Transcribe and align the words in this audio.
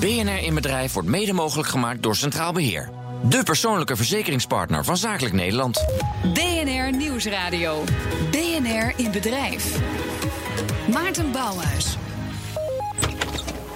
BNR 0.00 0.42
in 0.42 0.54
Bedrijf 0.54 0.92
wordt 0.92 1.08
mede 1.08 1.32
mogelijk 1.32 1.68
gemaakt 1.68 2.02
door 2.02 2.16
Centraal 2.16 2.52
Beheer. 2.52 2.90
De 3.28 3.42
persoonlijke 3.42 3.96
verzekeringspartner 3.96 4.84
van 4.84 4.96
Zakelijk 4.96 5.34
Nederland. 5.34 5.84
BNR 6.22 6.96
Nieuwsradio. 6.96 7.84
BNR 8.30 8.92
in 8.96 9.10
Bedrijf. 9.10 9.80
Maarten 10.92 11.32
Bouwhuis. 11.32 11.96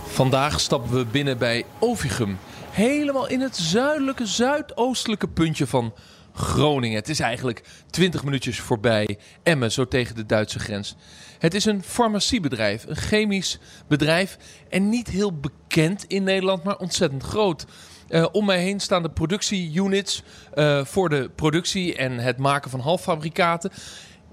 Vandaag 0.06 0.60
stappen 0.60 0.96
we 0.96 1.04
binnen 1.04 1.38
bij 1.38 1.64
Ovigum. 1.78 2.38
Helemaal 2.70 3.28
in 3.28 3.40
het 3.40 3.56
zuidelijke, 3.56 4.26
zuidoostelijke 4.26 5.28
puntje 5.28 5.66
van 5.66 5.94
Groningen. 6.34 6.96
Het 6.96 7.08
is 7.08 7.20
eigenlijk 7.20 7.62
20 7.90 8.24
minuutjes 8.24 8.60
voorbij 8.60 9.18
Emmen, 9.42 9.72
zo 9.72 9.88
tegen 9.88 10.14
de 10.14 10.26
Duitse 10.26 10.58
grens. 10.58 10.96
Het 11.44 11.54
is 11.54 11.64
een 11.64 11.82
farmaciebedrijf, 11.82 12.84
een 12.88 12.96
chemisch 12.96 13.58
bedrijf. 13.88 14.38
En 14.68 14.88
niet 14.88 15.08
heel 15.08 15.38
bekend 15.38 16.04
in 16.04 16.22
Nederland, 16.22 16.62
maar 16.62 16.78
ontzettend 16.78 17.22
groot. 17.22 17.66
Uh, 18.08 18.26
om 18.32 18.44
mij 18.44 18.58
heen 18.58 18.80
staan 18.80 19.02
de 19.02 19.10
productieunits 19.10 20.22
uh, 20.54 20.84
voor 20.84 21.08
de 21.08 21.30
productie 21.34 21.96
en 21.96 22.18
het 22.18 22.38
maken 22.38 22.70
van 22.70 22.80
halffabrikaten. 22.80 23.70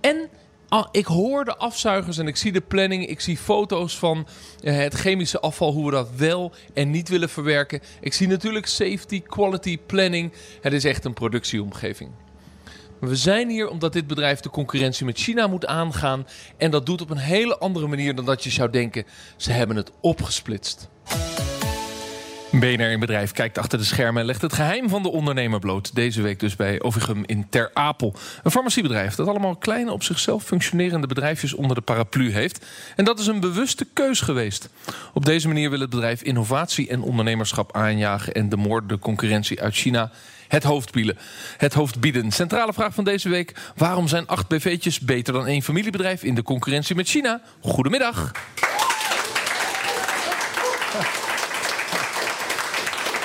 En 0.02 0.29
ah, 0.67 0.88
ik 0.91 1.05
hoor 1.05 1.45
de 1.45 1.57
afzuigers 1.57 2.17
en 2.17 2.27
ik 2.27 2.35
zie 2.35 2.52
de 2.52 2.61
planning. 2.61 3.07
Ik 3.07 3.19
zie 3.19 3.38
foto's 3.38 3.97
van 3.97 4.27
uh, 4.63 4.77
het 4.77 4.93
chemische 4.93 5.39
afval, 5.39 5.73
hoe 5.73 5.85
we 5.85 5.91
dat 5.91 6.09
wel 6.16 6.53
en 6.73 6.89
niet 6.89 7.09
willen 7.09 7.30
verwerken. 7.30 7.81
Ik 8.02 8.13
zie 8.13 8.27
natuurlijk 8.27 8.66
safety, 8.66 9.21
quality, 9.21 9.77
planning. 9.77 10.33
Het 10.61 10.73
is 10.73 10.83
echt 10.83 11.05
een 11.05 11.13
productieomgeving. 11.13 12.11
We 13.01 13.15
zijn 13.15 13.49
hier 13.49 13.69
omdat 13.69 13.93
dit 13.93 14.07
bedrijf 14.07 14.39
de 14.39 14.49
concurrentie 14.49 15.05
met 15.05 15.17
China 15.17 15.47
moet 15.47 15.65
aangaan. 15.65 16.27
En 16.57 16.71
dat 16.71 16.85
doet 16.85 17.01
op 17.01 17.09
een 17.09 17.17
hele 17.17 17.57
andere 17.57 17.87
manier 17.87 18.15
dan 18.15 18.25
dat 18.25 18.43
je 18.43 18.49
zou 18.49 18.69
denken. 18.69 19.05
Ze 19.37 19.51
hebben 19.51 19.75
het 19.75 19.91
opgesplitst. 20.01 20.89
BNR 22.51 22.91
in 22.91 22.99
Bedrijf 22.99 23.31
kijkt 23.31 23.57
achter 23.57 23.77
de 23.77 23.83
schermen 23.83 24.21
en 24.21 24.27
legt 24.27 24.41
het 24.41 24.53
geheim 24.53 24.89
van 24.89 25.03
de 25.03 25.11
ondernemer 25.11 25.59
bloot. 25.59 25.95
Deze 25.95 26.21
week 26.21 26.39
dus 26.39 26.55
bij 26.55 26.81
Ovigum 26.81 27.23
in 27.25 27.49
Ter 27.49 27.71
Apel. 27.73 28.13
Een 28.43 28.52
farmaciebedrijf 28.52 29.15
dat 29.15 29.27
allemaal 29.27 29.55
kleine 29.55 29.91
op 29.91 30.03
zichzelf 30.03 30.43
functionerende 30.43 31.08
bedrijfjes 31.08 31.53
onder 31.53 31.75
de 31.75 31.81
paraplu 31.81 32.31
heeft. 32.31 32.65
En 32.95 33.05
dat 33.05 33.19
is 33.19 33.27
een 33.27 33.39
bewuste 33.39 33.88
keus 33.93 34.21
geweest. 34.21 34.69
Op 35.13 35.25
deze 35.25 35.47
manier 35.47 35.69
wil 35.69 35.80
het 35.80 35.89
bedrijf 35.89 36.21
innovatie 36.21 36.89
en 36.89 37.02
ondernemerschap 37.02 37.75
aanjagen 37.75 38.33
en 38.33 38.49
de 38.49 38.58
moordende 38.58 38.99
concurrentie 38.99 39.61
uit 39.61 39.75
China 39.75 40.11
het 40.52 40.63
hoofd 40.63 40.91
bieden. 40.91 41.17
Het 41.57 41.73
hoofd 41.73 41.99
bieden. 41.99 42.31
Centrale 42.31 42.73
vraag 42.73 42.94
van 42.94 43.03
deze 43.03 43.30
week. 43.30 43.53
Waarom 43.75 44.07
zijn 44.07 44.27
acht 44.27 44.47
BV'tjes 44.47 44.99
beter 44.99 45.33
dan 45.33 45.47
één 45.47 45.61
familiebedrijf 45.61 46.23
in 46.23 46.35
de 46.35 46.43
concurrentie 46.43 46.95
met 46.95 47.08
China? 47.08 47.41
Goedemiddag. 47.61 48.31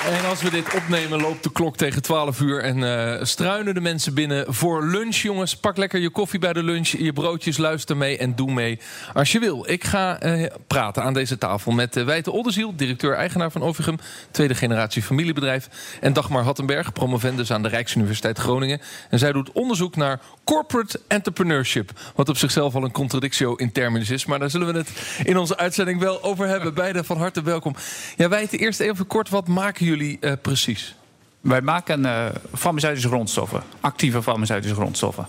En 0.07 0.25
als 0.25 0.41
we 0.41 0.49
dit 0.49 0.73
opnemen, 0.75 1.21
loopt 1.21 1.43
de 1.43 1.51
klok 1.51 1.77
tegen 1.77 2.01
12 2.01 2.39
uur 2.39 2.63
en 2.63 2.77
uh, 2.77 3.23
struinen 3.23 3.73
de 3.73 3.81
mensen 3.81 4.13
binnen 4.13 4.53
voor 4.53 4.85
lunch, 4.85 5.15
jongens. 5.15 5.57
Pak 5.57 5.77
lekker 5.77 5.99
je 5.99 6.09
koffie 6.09 6.39
bij 6.39 6.53
de 6.53 6.63
lunch, 6.63 6.87
je 6.87 7.13
broodjes, 7.13 7.57
luister 7.57 7.97
mee 7.97 8.17
en 8.17 8.35
doe 8.35 8.51
mee 8.51 8.79
als 9.13 9.31
je 9.31 9.39
wil. 9.39 9.69
Ik 9.69 9.83
ga 9.83 10.23
uh, 10.23 10.45
praten 10.67 11.03
aan 11.03 11.13
deze 11.13 11.37
tafel 11.37 11.71
met 11.71 11.97
uh, 11.97 12.05
Wijte 12.05 12.31
Oldenziel, 12.31 12.75
directeur-eigenaar 12.75 13.51
van 13.51 13.63
Ovigum, 13.63 13.97
tweede 14.31 14.55
generatie 14.55 15.01
familiebedrijf. 15.01 15.69
En 16.01 16.13
Dagmar 16.13 16.43
Hattenberg, 16.43 16.93
promovendus 16.93 17.51
aan 17.51 17.61
de 17.61 17.69
Rijksuniversiteit 17.69 18.37
Groningen. 18.37 18.81
En 19.09 19.19
zij 19.19 19.31
doet 19.31 19.51
onderzoek 19.51 19.95
naar 19.95 20.19
corporate 20.43 21.01
entrepreneurship. 21.07 21.91
Wat 22.15 22.29
op 22.29 22.37
zichzelf 22.37 22.75
al 22.75 22.83
een 22.83 22.91
contradictio 22.91 23.55
in 23.55 23.71
terminus 23.71 24.09
is. 24.09 24.25
Maar 24.25 24.39
daar 24.39 24.49
zullen 24.49 24.73
we 24.73 24.77
het 24.77 24.89
in 25.23 25.37
onze 25.37 25.57
uitzending 25.57 25.99
wel 25.99 26.23
over 26.23 26.47
hebben. 26.47 26.73
Beide 26.73 27.03
van 27.03 27.17
harte 27.17 27.41
welkom. 27.41 27.75
Ja, 28.15 28.29
Wijte, 28.29 28.57
eerst 28.57 28.79
even 28.79 29.07
kort, 29.07 29.29
wat 29.29 29.47
maken 29.47 29.85
jullie 29.85 29.95
jullie 29.97 30.17
uh, 30.21 30.31
precies? 30.41 30.95
Wij 31.41 31.61
maken 31.61 31.99
uh, 31.99 32.25
farmaceutische 32.53 33.07
grondstoffen, 33.07 33.63
actieve 33.79 34.23
farmaceutische 34.23 34.75
grondstoffen. 34.75 35.27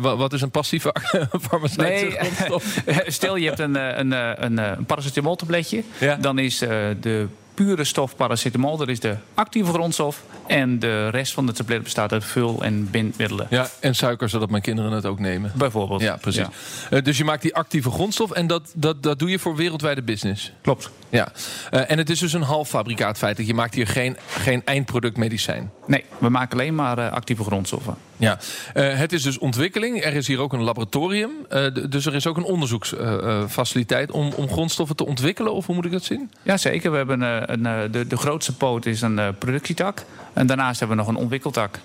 Wat 0.00 0.32
is 0.32 0.42
een 0.42 0.50
passieve 0.50 0.94
farmaceutische 1.48 2.18
nee, 2.20 2.30
grondstof? 2.30 2.82
Stel 3.18 3.36
je 3.36 3.46
hebt 3.46 3.58
een, 3.58 3.74
een, 3.74 4.12
een, 4.44 4.58
een 4.58 4.84
paracetamoltabletje. 4.84 5.82
Ja. 5.98 6.16
Dan 6.16 6.38
is 6.38 6.58
de 6.58 7.26
pure 7.64 7.84
stof 7.84 8.16
paracetamol. 8.16 8.76
Dat 8.76 8.88
is 8.88 9.00
de 9.00 9.16
actieve 9.34 9.72
grondstof. 9.72 10.22
En 10.46 10.78
de 10.78 11.08
rest 11.08 11.32
van 11.32 11.46
de 11.46 11.52
tablet 11.52 11.82
bestaat 11.82 12.12
uit 12.12 12.24
vul- 12.24 12.62
en 12.62 12.90
bindmiddelen. 12.90 13.46
Ja, 13.50 13.68
en 13.80 13.94
suiker, 13.94 14.28
zodat 14.28 14.50
mijn 14.50 14.62
kinderen 14.62 14.92
het 14.92 15.06
ook 15.06 15.18
nemen. 15.18 15.52
Bijvoorbeeld. 15.54 16.00
Ja, 16.00 16.16
precies. 16.16 16.46
Ja. 16.90 16.96
Uh, 16.96 17.04
dus 17.04 17.18
je 17.18 17.24
maakt 17.24 17.42
die 17.42 17.54
actieve 17.54 17.90
grondstof 17.90 18.30
en 18.30 18.46
dat, 18.46 18.72
dat, 18.74 19.02
dat 19.02 19.18
doe 19.18 19.30
je 19.30 19.38
voor 19.38 19.56
wereldwijde 19.56 20.02
business. 20.02 20.52
Klopt. 20.60 20.90
Ja. 21.08 21.32
Uh, 21.70 21.90
en 21.90 21.98
het 21.98 22.10
is 22.10 22.18
dus 22.18 22.32
een 22.32 22.42
halffabrikaat 22.42 23.18
feitelijk. 23.18 23.50
Je 23.50 23.56
maakt 23.56 23.74
hier 23.74 23.86
geen, 23.86 24.16
geen 24.28 24.62
eindproduct 24.64 25.16
medicijn. 25.16 25.70
Nee, 25.86 26.04
we 26.18 26.28
maken 26.28 26.58
alleen 26.58 26.74
maar 26.74 26.98
uh, 26.98 27.12
actieve 27.12 27.44
grondstoffen. 27.44 27.94
Ja, 28.16 28.38
uh, 28.74 28.98
het 28.98 29.12
is 29.12 29.22
dus 29.22 29.38
ontwikkeling. 29.38 30.04
Er 30.04 30.14
is 30.14 30.26
hier 30.26 30.38
ook 30.38 30.52
een 30.52 30.62
laboratorium. 30.62 31.30
Uh, 31.52 31.66
dus 31.90 32.06
er 32.06 32.14
is 32.14 32.26
ook 32.26 32.36
een 32.36 32.44
onderzoeksfaciliteit 32.44 34.10
om, 34.10 34.32
om 34.36 34.48
grondstoffen 34.48 34.96
te 34.96 35.06
ontwikkelen. 35.06 35.52
Of 35.52 35.66
hoe 35.66 35.74
moet 35.74 35.84
ik 35.84 35.92
dat 35.92 36.04
zien? 36.04 36.30
Ja, 36.42 36.56
zeker. 36.56 36.90
We 36.90 36.96
hebben 36.96 37.22
een, 37.52 37.64
een 37.64 37.90
de, 37.90 38.06
de 38.06 38.16
grootste 38.16 38.56
poot 38.56 38.86
is 38.86 39.00
een 39.00 39.20
productietak. 39.38 40.04
En 40.32 40.46
daarnaast 40.46 40.78
hebben 40.78 40.96
we 40.96 41.02
nog 41.02 41.12
een 41.12 41.20
ontwikkeltak. 41.20 41.78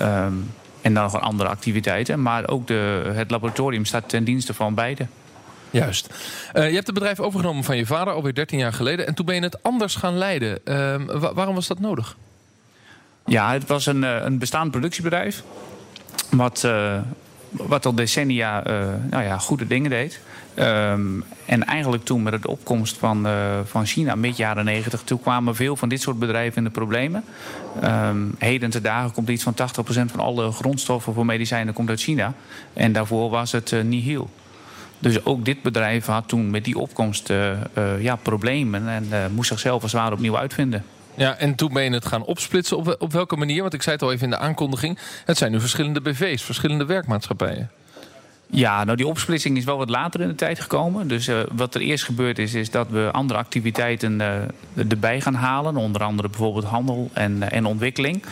Um, 0.00 0.50
en 0.86 0.94
dan 0.94 1.02
nog 1.02 1.12
een 1.12 1.20
andere 1.20 1.48
activiteiten. 1.48 2.22
Maar 2.22 2.48
ook 2.48 2.66
de, 2.66 3.10
het 3.14 3.30
laboratorium 3.30 3.84
staat 3.84 4.08
ten 4.08 4.24
dienste 4.24 4.54
van 4.54 4.74
beide. 4.74 5.06
Juist. 5.70 6.08
Uh, 6.54 6.68
je 6.68 6.74
hebt 6.74 6.86
het 6.86 6.94
bedrijf 6.94 7.20
overgenomen 7.20 7.64
van 7.64 7.76
je 7.76 7.86
vader 7.86 8.14
alweer 8.14 8.34
13 8.34 8.58
jaar 8.58 8.72
geleden. 8.72 9.06
En 9.06 9.14
toen 9.14 9.26
ben 9.26 9.34
je 9.34 9.40
het 9.40 9.62
anders 9.62 9.94
gaan 9.94 10.18
leiden. 10.18 10.58
Uh, 10.64 10.94
waarom 11.32 11.54
was 11.54 11.66
dat 11.66 11.80
nodig? 11.80 12.16
Ja, 13.24 13.52
het 13.52 13.66
was 13.66 13.86
een, 13.86 14.02
een 14.02 14.38
bestaand 14.38 14.70
productiebedrijf 14.70 15.42
wat, 16.30 16.62
uh, 16.66 16.98
wat 17.56 17.86
al 17.86 17.94
decennia 17.94 18.66
uh, 18.66 18.86
nou 19.10 19.24
ja, 19.24 19.38
goede 19.38 19.66
dingen 19.66 19.90
deed. 19.90 20.20
Um, 20.58 21.24
en 21.46 21.64
eigenlijk 21.64 22.04
toen 22.04 22.22
met 22.22 22.42
de 22.42 22.48
opkomst 22.48 22.96
van, 22.96 23.26
uh, 23.26 23.58
van 23.64 23.86
China, 23.86 24.14
mid 24.14 24.36
jaren 24.36 24.64
90, 24.64 25.02
toen 25.02 25.20
kwamen 25.20 25.54
veel 25.54 25.76
van 25.76 25.88
dit 25.88 26.00
soort 26.00 26.18
bedrijven 26.18 26.56
in 26.56 26.64
de 26.64 26.70
problemen. 26.70 27.24
Um, 27.84 28.34
heden 28.38 28.70
te 28.70 28.80
dagen 28.80 29.12
komt 29.12 29.28
iets 29.28 29.42
van 29.42 29.54
80% 29.54 29.56
van 29.86 30.20
alle 30.20 30.52
grondstoffen 30.52 31.14
voor 31.14 31.26
medicijnen 31.26 31.74
komt 31.74 31.88
uit 31.88 32.00
China. 32.00 32.34
En 32.72 32.92
daarvoor 32.92 33.30
was 33.30 33.52
het 33.52 33.70
uh, 33.70 33.82
nihil. 33.82 34.30
Dus 34.98 35.24
ook 35.24 35.44
dit 35.44 35.62
bedrijf 35.62 36.06
had 36.06 36.28
toen 36.28 36.50
met 36.50 36.64
die 36.64 36.78
opkomst 36.78 37.32
ja, 38.00 38.16
problemen 38.16 38.88
en 38.88 39.32
moest 39.34 39.48
zichzelf 39.48 39.82
als 39.82 39.92
het 39.92 40.00
ware 40.00 40.14
opnieuw 40.14 40.38
uitvinden. 40.38 40.84
Ja, 41.16 41.36
en 41.36 41.54
toen 41.54 41.72
ben 41.72 41.84
je 41.84 41.90
het 41.90 42.06
gaan 42.06 42.24
opsplitsen. 42.24 42.76
Op, 42.76 42.96
op 42.98 43.12
welke 43.12 43.36
manier? 43.36 43.60
Want 43.60 43.74
ik 43.74 43.82
zei 43.82 43.94
het 43.94 44.04
al 44.04 44.12
even 44.12 44.24
in 44.24 44.30
de 44.30 44.38
aankondiging. 44.38 44.98
Het 45.24 45.38
zijn 45.38 45.52
nu 45.52 45.60
verschillende 45.60 46.00
BV's, 46.00 46.42
verschillende 46.42 46.84
werkmaatschappijen. 46.84 47.70
Ja, 48.50 48.84
nou 48.84 48.96
die 48.96 49.06
opsplitsing 49.06 49.56
is 49.56 49.64
wel 49.64 49.76
wat 49.76 49.90
later 49.90 50.20
in 50.20 50.28
de 50.28 50.34
tijd 50.34 50.60
gekomen. 50.60 51.08
Dus 51.08 51.28
uh, 51.28 51.38
wat 51.52 51.74
er 51.74 51.80
eerst 51.80 52.04
gebeurd 52.04 52.38
is, 52.38 52.54
is 52.54 52.70
dat 52.70 52.88
we 52.88 53.08
andere 53.12 53.38
activiteiten 53.38 54.20
uh, 54.20 54.90
erbij 54.90 55.20
gaan 55.20 55.34
halen. 55.34 55.76
Onder 55.76 56.02
andere 56.02 56.28
bijvoorbeeld 56.28 56.64
handel 56.64 57.10
en, 57.12 57.36
uh, 57.36 57.52
en 57.52 57.66
ontwikkeling. 57.66 58.22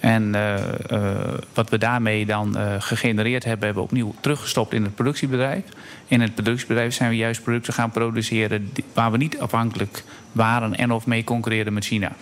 En 0.00 0.32
wat 1.54 1.70
we 1.70 1.78
daarmee 1.78 2.26
dan 2.26 2.56
gegenereerd 2.78 3.44
hebben, 3.44 3.64
hebben 3.64 3.82
we 3.82 3.88
opnieuw 3.88 4.14
teruggestopt 4.20 4.72
in 4.72 4.82
het 4.82 4.94
productiebedrijf. 4.94 5.62
In 6.06 6.20
het 6.20 6.34
productiebedrijf 6.34 6.94
zijn 6.94 7.10
we 7.10 7.16
juist 7.16 7.42
producten 7.42 7.72
gaan 7.72 7.90
produceren 7.90 8.72
waar 8.92 9.10
we 9.10 9.16
niet 9.16 9.38
afhankelijk 9.38 10.04
waren 10.32 10.74
en 10.74 10.92
of 10.92 11.06
mee 11.06 11.24
concurreren 11.24 11.72
met 11.72 11.84
China. 11.84 12.12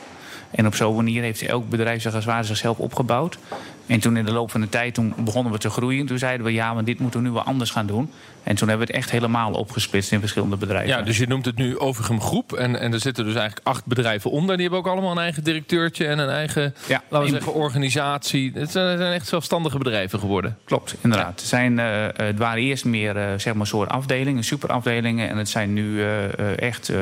En 0.51 0.67
op 0.67 0.75
zo'n 0.75 0.97
manier 0.97 1.23
heeft 1.23 1.43
elk 1.43 1.69
bedrijf 1.69 2.03
zich 2.03 2.15
als 2.15 2.47
zichzelf 2.47 2.79
opgebouwd. 2.79 3.39
En 3.87 4.01
toen 4.01 4.17
in 4.17 4.25
de 4.25 4.33
loop 4.33 4.51
van 4.51 4.61
de 4.61 4.69
tijd 4.69 4.95
toen 4.95 5.15
begonnen 5.19 5.53
we 5.53 5.59
te 5.59 5.71
groeien. 5.71 6.07
Toen 6.07 6.19
zeiden 6.19 6.47
we 6.47 6.53
ja, 6.53 6.75
maar 6.75 6.85
dit 6.85 6.99
moeten 6.99 7.21
we 7.21 7.27
nu 7.27 7.33
wel 7.33 7.43
anders 7.43 7.71
gaan 7.71 7.87
doen. 7.87 8.11
En 8.43 8.57
toen 8.57 8.69
hebben 8.69 8.87
we 8.87 8.93
het 8.93 9.03
echt 9.03 9.13
helemaal 9.13 9.53
opgesplitst 9.53 10.13
in 10.13 10.21
verschillende 10.21 10.57
bedrijven. 10.57 10.89
Ja, 10.89 11.03
dus 11.03 11.19
je 11.19 11.27
noemt 11.27 11.45
het 11.45 11.57
nu 11.57 11.79
Overgem 11.79 12.21
Groep. 12.21 12.53
En, 12.53 12.81
en 12.81 12.93
er 12.93 13.01
zitten 13.01 13.25
dus 13.25 13.35
eigenlijk 13.35 13.67
acht 13.67 13.87
bedrijven 13.87 14.31
onder. 14.31 14.57
Die 14.57 14.69
hebben 14.69 14.85
ook 14.85 14.93
allemaal 14.93 15.11
een 15.11 15.19
eigen 15.19 15.45
directeurtje 15.45 16.07
en 16.07 16.19
een 16.19 16.29
eigen 16.29 16.75
ja, 16.87 17.03
laten 17.09 17.29
we 17.29 17.35
zeggen, 17.35 17.55
organisatie. 17.55 18.53
Het 18.55 18.71
zijn, 18.71 19.01
echt 19.01 19.27
zelfstandige 19.27 19.79
bedrijven 19.79 20.19
geworden. 20.19 20.57
Klopt, 20.65 20.95
inderdaad. 21.01 21.41
Het, 21.41 21.49
zijn, 21.49 21.79
uh, 21.79 22.07
het 22.13 22.39
waren 22.39 22.63
eerst 22.63 22.85
meer 22.85 23.17
uh, 23.17 23.23
zeg 23.37 23.55
maar 23.55 23.67
soort 23.67 23.89
afdelingen, 23.89 24.45
superafdelingen. 24.45 25.29
En 25.29 25.37
het 25.37 25.49
zijn 25.49 25.73
nu 25.73 25.85
uh, 25.85 26.61
echt 26.61 26.93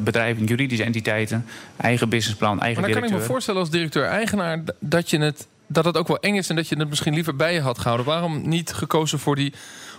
bedrijven, 0.00 0.44
juridische 0.44 0.84
entiteiten, 0.84 1.46
eigen 1.76 2.08
businessplan, 2.08 2.60
eigen 2.60 2.80
maar 2.82 2.90
dan 2.90 3.00
kan 3.00 3.10
ik 3.10 3.16
me 3.16 3.24
voorstellen 3.24 3.60
als 3.60 3.70
directeur-eigenaar 3.70 4.62
dat 4.78 5.10
je 5.10 5.18
het 5.18 5.46
dat 5.72 5.84
het 5.84 5.96
ook 5.96 6.08
wel 6.08 6.18
eng 6.18 6.34
is 6.34 6.48
en 6.48 6.56
dat 6.56 6.68
je 6.68 6.76
het 6.76 6.88
misschien 6.88 7.14
liever 7.14 7.36
bij 7.36 7.54
je 7.54 7.60
had 7.60 7.78
gehouden. 7.78 8.06
Waarom 8.06 8.48
niet 8.48 8.72
gekozen 8.72 9.18
voor 9.18 9.36
die 9.36 9.52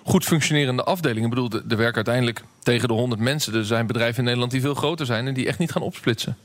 goed 0.04 0.24
functionerende 0.24 0.84
afdelingen? 0.84 1.24
Ik 1.24 1.36
bedoel, 1.36 1.62
er 1.70 1.78
werken 1.78 1.96
uiteindelijk 1.96 2.44
tegen 2.60 2.88
de 2.88 2.94
100 2.94 3.22
mensen. 3.22 3.54
Er 3.54 3.66
zijn 3.66 3.88
bedrijven 3.88 4.18
in 4.18 4.24
Nederland 4.24 4.52
die 4.52 4.62
veel 4.62 4.74
groter 4.74 5.06
zijn 5.06 5.28
en 5.28 5.34
die 5.34 5.48
echt 5.48 5.60
niet 5.60 5.72
gaan 5.72 5.82
opsplitsen. 5.82 6.38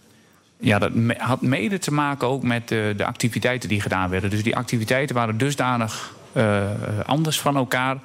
Ja, 0.58 0.78
dat 0.78 0.93
had 1.19 1.40
mede 1.40 1.78
te 1.78 1.93
maken 1.93 2.28
ook 2.28 2.43
met 2.43 2.69
de, 2.69 2.94
de 2.96 3.05
activiteiten 3.05 3.69
die 3.69 3.81
gedaan 3.81 4.11
werden. 4.11 4.31
Dus 4.31 4.43
die 4.43 4.56
activiteiten 4.56 5.14
waren 5.14 5.38
dusdanig 5.38 6.14
uh, 6.32 6.64
anders 7.06 7.40
van 7.40 7.56
elkaar 7.56 7.99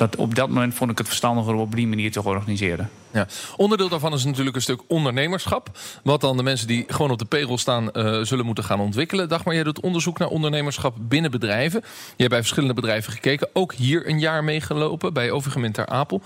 dat, 0.00 0.16
op 0.16 0.34
dat 0.34 0.48
moment 0.48 0.74
vond 0.74 0.90
ik 0.90 0.98
het 0.98 1.06
verstandiger 1.06 1.54
om 1.54 1.60
op 1.60 1.74
die 1.74 1.86
manier 1.86 2.12
te 2.12 2.24
organiseren. 2.24 2.90
Ja. 3.10 3.26
Onderdeel 3.56 3.88
daarvan 3.88 4.12
is 4.12 4.24
natuurlijk 4.24 4.56
een 4.56 4.62
stuk 4.62 4.80
ondernemerschap. 4.86 5.78
Wat 6.02 6.20
dan 6.20 6.36
de 6.36 6.42
mensen 6.42 6.66
die 6.66 6.84
gewoon 6.88 7.10
op 7.10 7.18
de 7.18 7.24
payroll 7.24 7.56
staan 7.56 7.90
uh, 7.92 8.20
zullen 8.22 8.46
moeten 8.46 8.64
gaan 8.64 8.80
ontwikkelen. 8.80 9.28
Dagmar, 9.28 9.54
jij 9.54 9.62
doet 9.64 9.80
onderzoek 9.80 10.18
naar 10.18 10.28
ondernemerschap 10.28 10.96
binnen 10.98 11.30
bedrijven. 11.30 11.80
Je 11.80 12.14
hebt 12.16 12.28
bij 12.28 12.38
verschillende 12.38 12.74
bedrijven 12.74 13.12
gekeken. 13.12 13.48
Ook 13.52 13.74
hier 13.74 14.08
een 14.08 14.18
jaar 14.18 14.44
meegelopen 14.44 15.12
bij 15.12 15.30
Overgemeen 15.30 15.72
ter 15.72 15.86
Apel. 15.86 16.22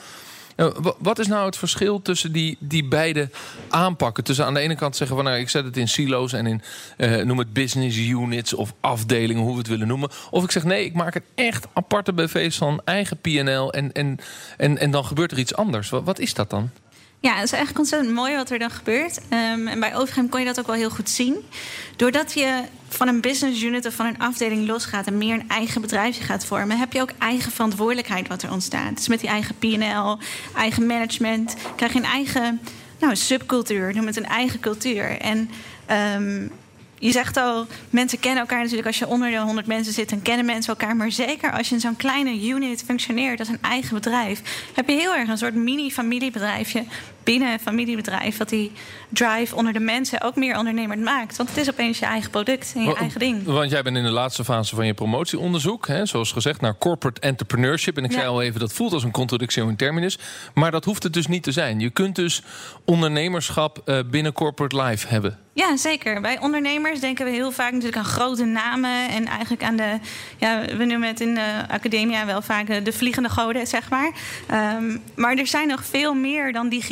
Wat 0.98 1.18
is 1.18 1.26
nou 1.26 1.46
het 1.46 1.56
verschil 1.56 2.02
tussen 2.02 2.32
die, 2.32 2.56
die 2.60 2.84
beide 2.84 3.30
aanpakken? 3.68 4.24
Tussen 4.24 4.44
aan 4.44 4.54
de 4.54 4.60
ene 4.60 4.74
kant 4.74 4.96
zeggen 4.96 5.16
van 5.16 5.24
nou, 5.24 5.38
ik 5.38 5.48
zet 5.48 5.64
het 5.64 5.76
in 5.76 5.88
silo's 5.88 6.32
en 6.32 6.46
in 6.46 6.62
uh, 6.96 7.22
noem 7.22 7.38
het 7.38 7.52
business 7.52 7.96
units 7.96 8.54
of 8.54 8.74
afdelingen, 8.80 9.42
hoe 9.42 9.52
we 9.52 9.58
het 9.58 9.68
willen 9.68 9.86
noemen. 9.86 10.10
Of 10.30 10.44
ik 10.44 10.50
zeg 10.50 10.64
nee, 10.64 10.84
ik 10.84 10.94
maak 10.94 11.14
het 11.14 11.24
echt 11.34 11.66
aparte 11.72 12.12
BV's 12.12 12.56
van 12.56 12.80
eigen 12.84 13.16
PNL 13.16 13.72
en, 13.72 13.92
en, 13.92 14.18
en, 14.56 14.78
en 14.78 14.90
dan 14.90 15.04
gebeurt 15.04 15.32
er 15.32 15.38
iets 15.38 15.54
anders. 15.54 15.90
Wat 15.90 16.18
is 16.18 16.34
dat 16.34 16.50
dan? 16.50 16.70
Ja, 17.24 17.34
het 17.34 17.44
is 17.44 17.52
eigenlijk 17.52 17.78
ontzettend 17.78 18.14
mooi 18.14 18.36
wat 18.36 18.50
er 18.50 18.58
dan 18.58 18.70
gebeurt. 18.70 19.18
Um, 19.18 19.68
en 19.68 19.80
bij 19.80 19.96
Overgem 19.96 20.28
kon 20.28 20.40
je 20.40 20.46
dat 20.46 20.58
ook 20.58 20.66
wel 20.66 20.74
heel 20.74 20.90
goed 20.90 21.10
zien. 21.10 21.36
Doordat 21.96 22.32
je 22.32 22.62
van 22.88 23.08
een 23.08 23.20
business 23.20 23.62
unit 23.62 23.86
of 23.86 23.94
van 23.94 24.06
een 24.06 24.18
afdeling 24.18 24.66
losgaat 24.66 25.06
en 25.06 25.18
meer 25.18 25.34
een 25.34 25.48
eigen 25.48 25.80
bedrijfje 25.80 26.22
gaat 26.22 26.44
vormen, 26.44 26.78
heb 26.78 26.92
je 26.92 27.00
ook 27.00 27.10
eigen 27.18 27.52
verantwoordelijkheid 27.52 28.28
wat 28.28 28.42
er 28.42 28.52
ontstaat. 28.52 28.96
Dus 28.96 29.08
met 29.08 29.20
die 29.20 29.28
eigen 29.28 29.54
PL, 29.58 30.24
eigen 30.56 30.86
management, 30.86 31.56
krijg 31.76 31.92
je 31.92 31.98
een 31.98 32.04
eigen 32.04 32.60
nou, 33.00 33.16
subcultuur, 33.16 33.94
noem 33.94 34.06
het 34.06 34.16
een 34.16 34.26
eigen 34.26 34.60
cultuur. 34.60 35.20
En 35.20 35.50
um, 36.16 36.50
je 36.98 37.10
zegt 37.10 37.36
al, 37.36 37.66
mensen 37.90 38.20
kennen 38.20 38.40
elkaar 38.40 38.58
natuurlijk. 38.58 38.86
Als 38.86 38.98
je 38.98 39.06
onder 39.06 39.30
de 39.30 39.38
100 39.38 39.66
mensen 39.66 39.92
zit, 39.92 40.10
dan 40.10 40.22
kennen 40.22 40.46
mensen 40.46 40.76
elkaar. 40.76 40.96
Maar 40.96 41.12
zeker 41.12 41.52
als 41.52 41.68
je 41.68 41.74
in 41.74 41.80
zo'n 41.80 41.96
kleine 41.96 42.46
unit 42.48 42.82
functioneert 42.82 43.38
als 43.38 43.48
een 43.48 43.62
eigen 43.62 43.94
bedrijf, 43.94 44.68
heb 44.74 44.88
je 44.88 44.94
heel 44.94 45.14
erg 45.14 45.28
een 45.28 45.38
soort 45.38 45.54
mini-familiebedrijfje 45.54 46.84
binnen 47.24 47.52
een 47.52 47.60
familiebedrijf. 47.60 48.36
Wat 48.36 48.48
die 48.48 48.72
drive 49.08 49.56
onder 49.56 49.72
de 49.72 49.80
mensen 49.80 50.22
ook 50.22 50.36
meer 50.36 50.58
ondernemend 50.58 51.02
maakt. 51.02 51.36
Want 51.36 51.48
het 51.48 51.58
is 51.58 51.70
opeens 51.70 51.98
je 51.98 52.06
eigen 52.06 52.30
product 52.30 52.72
en 52.76 52.82
je 52.82 52.94
eigen 52.94 53.20
ding. 53.20 53.44
Want 53.44 53.70
jij 53.70 53.82
bent 53.82 53.96
in 53.96 54.02
de 54.02 54.10
laatste 54.10 54.44
fase 54.44 54.74
van 54.74 54.86
je 54.86 54.94
promotieonderzoek, 54.94 55.86
hè, 55.86 56.06
zoals 56.06 56.32
gezegd, 56.32 56.60
naar 56.60 56.78
corporate 56.78 57.20
entrepreneurship. 57.20 57.96
En 57.96 58.04
ik 58.04 58.12
zei 58.12 58.26
al 58.26 58.42
even, 58.42 58.60
dat 58.60 58.72
voelt 58.72 58.92
als 58.92 59.04
een 59.04 59.10
contradictie 59.10 59.62
in 59.62 59.76
terminus. 59.76 60.18
Maar 60.54 60.70
dat 60.70 60.84
hoeft 60.84 61.02
het 61.02 61.12
dus 61.12 61.26
niet 61.26 61.42
te 61.42 61.52
zijn. 61.52 61.80
Je 61.80 61.90
kunt 61.90 62.14
dus 62.14 62.42
ondernemerschap 62.84 63.82
uh, 63.86 63.98
binnen 64.10 64.32
corporate 64.32 64.82
life 64.82 65.08
hebben. 65.08 65.38
Ja, 65.52 65.76
zeker. 65.76 66.20
Bij 66.20 66.40
ondernemers 66.40 67.00
denken 67.00 67.24
we 67.24 67.30
heel 67.30 67.50
vaak 67.50 67.70
natuurlijk 67.70 67.96
aan 67.98 68.04
grote 68.04 68.44
namen. 68.44 69.08
En 69.08 69.26
eigenlijk 69.26 69.62
aan 69.62 69.76
de, 69.76 69.98
ja, 70.36 70.64
we 70.76 70.84
noemen 70.84 71.08
het 71.08 71.20
in 71.20 71.34
de 71.34 71.64
academia 71.68 72.26
wel 72.26 72.42
vaak 72.42 72.84
de 72.84 72.92
vliegende 72.92 73.28
goden, 73.28 73.66
zeg 73.66 73.90
maar. 73.90 74.12
Um, 74.76 75.02
maar 75.14 75.36
er 75.36 75.46
zijn 75.46 75.68
nog 75.68 75.84
veel 75.84 76.14
meer 76.14 76.52
dan 76.52 76.68
die 76.68 76.82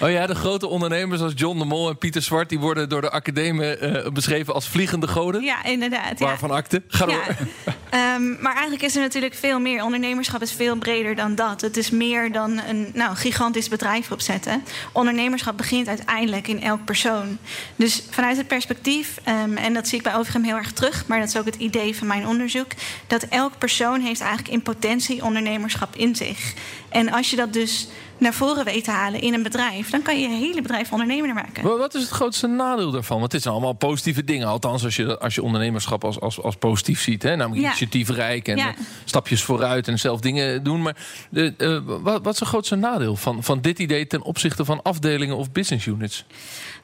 Oh 0.00 0.10
ja, 0.10 0.26
de 0.26 0.34
grote 0.34 0.66
ondernemers 0.66 1.20
als 1.20 1.32
John 1.36 1.58
de 1.58 1.64
Mol 1.64 1.88
en 1.88 1.98
Pieter 1.98 2.22
Zwart... 2.22 2.48
die 2.48 2.58
worden 2.58 2.88
door 2.88 3.00
de 3.00 3.10
academie 3.10 3.80
uh, 3.80 4.08
beschreven 4.12 4.54
als 4.54 4.68
vliegende 4.68 5.08
goden. 5.08 5.42
Ja, 5.42 5.64
inderdaad. 5.64 6.18
Waarvan 6.18 6.48
ja. 6.48 6.54
akte? 6.54 6.82
Ga 6.88 7.06
door. 7.06 7.24
Ja. 7.64 8.14
um, 8.14 8.36
maar 8.40 8.52
eigenlijk 8.52 8.82
is 8.82 8.96
er 8.96 9.02
natuurlijk 9.02 9.34
veel 9.34 9.60
meer. 9.60 9.84
Ondernemerschap 9.84 10.42
is 10.42 10.52
veel 10.52 10.76
breder 10.76 11.14
dan 11.14 11.34
dat. 11.34 11.60
Het 11.60 11.76
is 11.76 11.90
meer 11.90 12.32
dan 12.32 12.60
een 12.68 12.90
nou, 12.94 13.16
gigantisch 13.16 13.68
bedrijf 13.68 14.10
opzetten. 14.10 14.64
Ondernemerschap 14.92 15.56
begint 15.56 15.88
uiteindelijk 15.88 16.48
in 16.48 16.62
elk 16.62 16.84
persoon. 16.84 17.38
Dus 17.76 18.02
vanuit 18.10 18.36
het 18.36 18.46
perspectief, 18.46 19.18
um, 19.28 19.56
en 19.56 19.74
dat 19.74 19.88
zie 19.88 19.98
ik 19.98 20.04
bij 20.04 20.14
Overgem 20.14 20.44
heel 20.44 20.56
erg 20.56 20.72
terug, 20.72 21.06
maar 21.06 21.18
dat 21.18 21.28
is 21.28 21.36
ook 21.36 21.44
het 21.44 21.54
idee 21.54 21.96
van 21.96 22.06
mijn 22.06 22.26
onderzoek, 22.26 22.70
dat 23.06 23.22
elk 23.22 23.58
persoon 23.58 24.00
heeft 24.00 24.20
eigenlijk 24.20 24.52
in 24.52 24.62
potentie 24.62 25.24
ondernemerschap 25.24 25.96
in 25.96 26.16
zich. 26.16 26.54
En 26.88 27.12
als 27.12 27.30
je 27.30 27.36
dat 27.36 27.52
dus 27.52 27.88
naar 28.18 28.34
voren 28.34 28.64
weet 28.64 28.84
te 28.84 28.90
halen 28.90 29.20
in 29.20 29.34
een 29.34 29.42
bedrijf, 29.42 29.90
dan 29.90 30.02
kan 30.02 30.20
je 30.20 30.28
je 30.28 30.34
hele 30.34 30.62
bedrijf 30.62 30.92
ondernemer 30.92 31.34
maken. 31.34 31.78
Wat 31.78 31.94
is 31.94 32.02
het 32.02 32.10
grootste 32.10 32.46
nadeel 32.46 32.90
daarvan? 32.90 33.20
Want 33.20 33.32
het 33.32 33.42
zijn 33.42 33.54
allemaal 33.54 33.72
positieve 33.72 34.24
dingen. 34.24 34.46
Althans, 34.46 34.84
als 34.84 34.96
je, 34.96 35.18
als 35.18 35.34
je 35.34 35.42
ondernemerschap 35.42 36.04
als, 36.04 36.20
als, 36.20 36.42
als 36.42 36.56
positief 36.56 37.00
ziet. 37.00 37.22
Hè? 37.22 37.36
Namelijk 37.36 37.62
ja. 37.62 37.66
initiatiefrijk 37.66 38.48
en 38.48 38.56
ja. 38.56 38.74
stapjes 39.04 39.42
vooruit 39.42 39.88
en 39.88 39.98
zelf 39.98 40.20
dingen 40.20 40.62
doen. 40.62 40.82
Maar 40.82 40.96
de, 41.30 41.54
uh, 41.58 41.78
wat, 42.02 42.22
wat 42.22 42.34
is 42.34 42.40
het 42.40 42.48
grootste 42.48 42.76
nadeel 42.76 43.16
van, 43.16 43.42
van 43.42 43.60
dit 43.60 43.78
idee 43.78 44.06
ten 44.06 44.22
opzichte 44.22 44.64
van 44.64 44.82
afdelingen 44.82 45.36
of 45.36 45.52
business 45.52 45.86
units? 45.86 46.24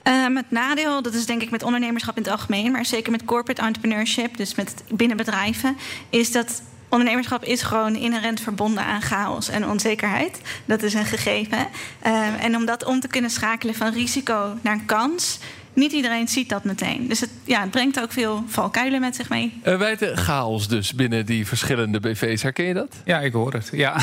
Um, 0.05 0.37
het 0.37 0.51
nadeel, 0.51 1.03
dat 1.03 1.15
is 1.15 1.27
denk 1.27 1.43
ik 1.43 1.51
met 1.51 1.63
ondernemerschap 1.63 2.17
in 2.17 2.23
het 2.23 2.33
algemeen, 2.33 2.73
maar 2.73 2.85
zeker 2.87 3.11
met 3.11 3.25
corporate 3.25 3.63
entrepreneurship, 3.63 4.37
dus 4.37 4.55
met 4.55 4.85
binnen 4.89 5.17
bedrijven, 5.17 5.77
is 6.11 6.33
dat 6.33 6.63
ondernemerschap 6.91 7.45
is 7.45 7.63
gewoon 7.63 7.97
inherent 7.97 8.41
verbonden 8.41 8.85
aan 8.85 9.03
chaos 9.03 9.49
en 9.49 9.69
onzekerheid. 9.69 10.41
Dat 10.65 10.83
is 10.83 10.95
een 10.95 11.07
gegeven. 11.07 11.59
Um, 11.59 12.35
en 12.41 12.57
om 12.57 12.67
dat 12.67 12.85
om 12.85 13.01
te 13.01 13.09
kunnen 13.09 13.31
schakelen 13.31 13.75
van 13.75 13.93
risico 13.93 14.57
naar 14.63 14.81
kans. 14.87 15.39
Niet 15.73 15.93
iedereen 15.93 16.29
ziet 16.29 16.49
dat 16.49 16.65
meteen. 16.65 17.09
Dus 17.09 17.21
het, 17.21 17.31
ja, 17.45 17.61
het 17.61 17.71
brengt 17.71 18.01
ook 18.01 18.13
veel 18.13 18.45
valkuilen 18.47 19.01
met 19.01 19.17
zich 19.17 19.29
mee. 19.29 19.61
Uh, 19.65 19.79
wij 19.79 19.97
chaos 20.15 20.69
dus 20.69 20.95
binnen 20.95 21.27
die 21.27 21.47
verschillende 21.47 22.01
BV's. 22.01 22.43
Herken 22.43 22.65
je 22.65 22.75
dat? 22.75 22.97
Ja, 23.05 23.21
ik 23.21 23.33
hoor 23.33 23.53
het. 23.53 23.69
Ja. 23.73 23.97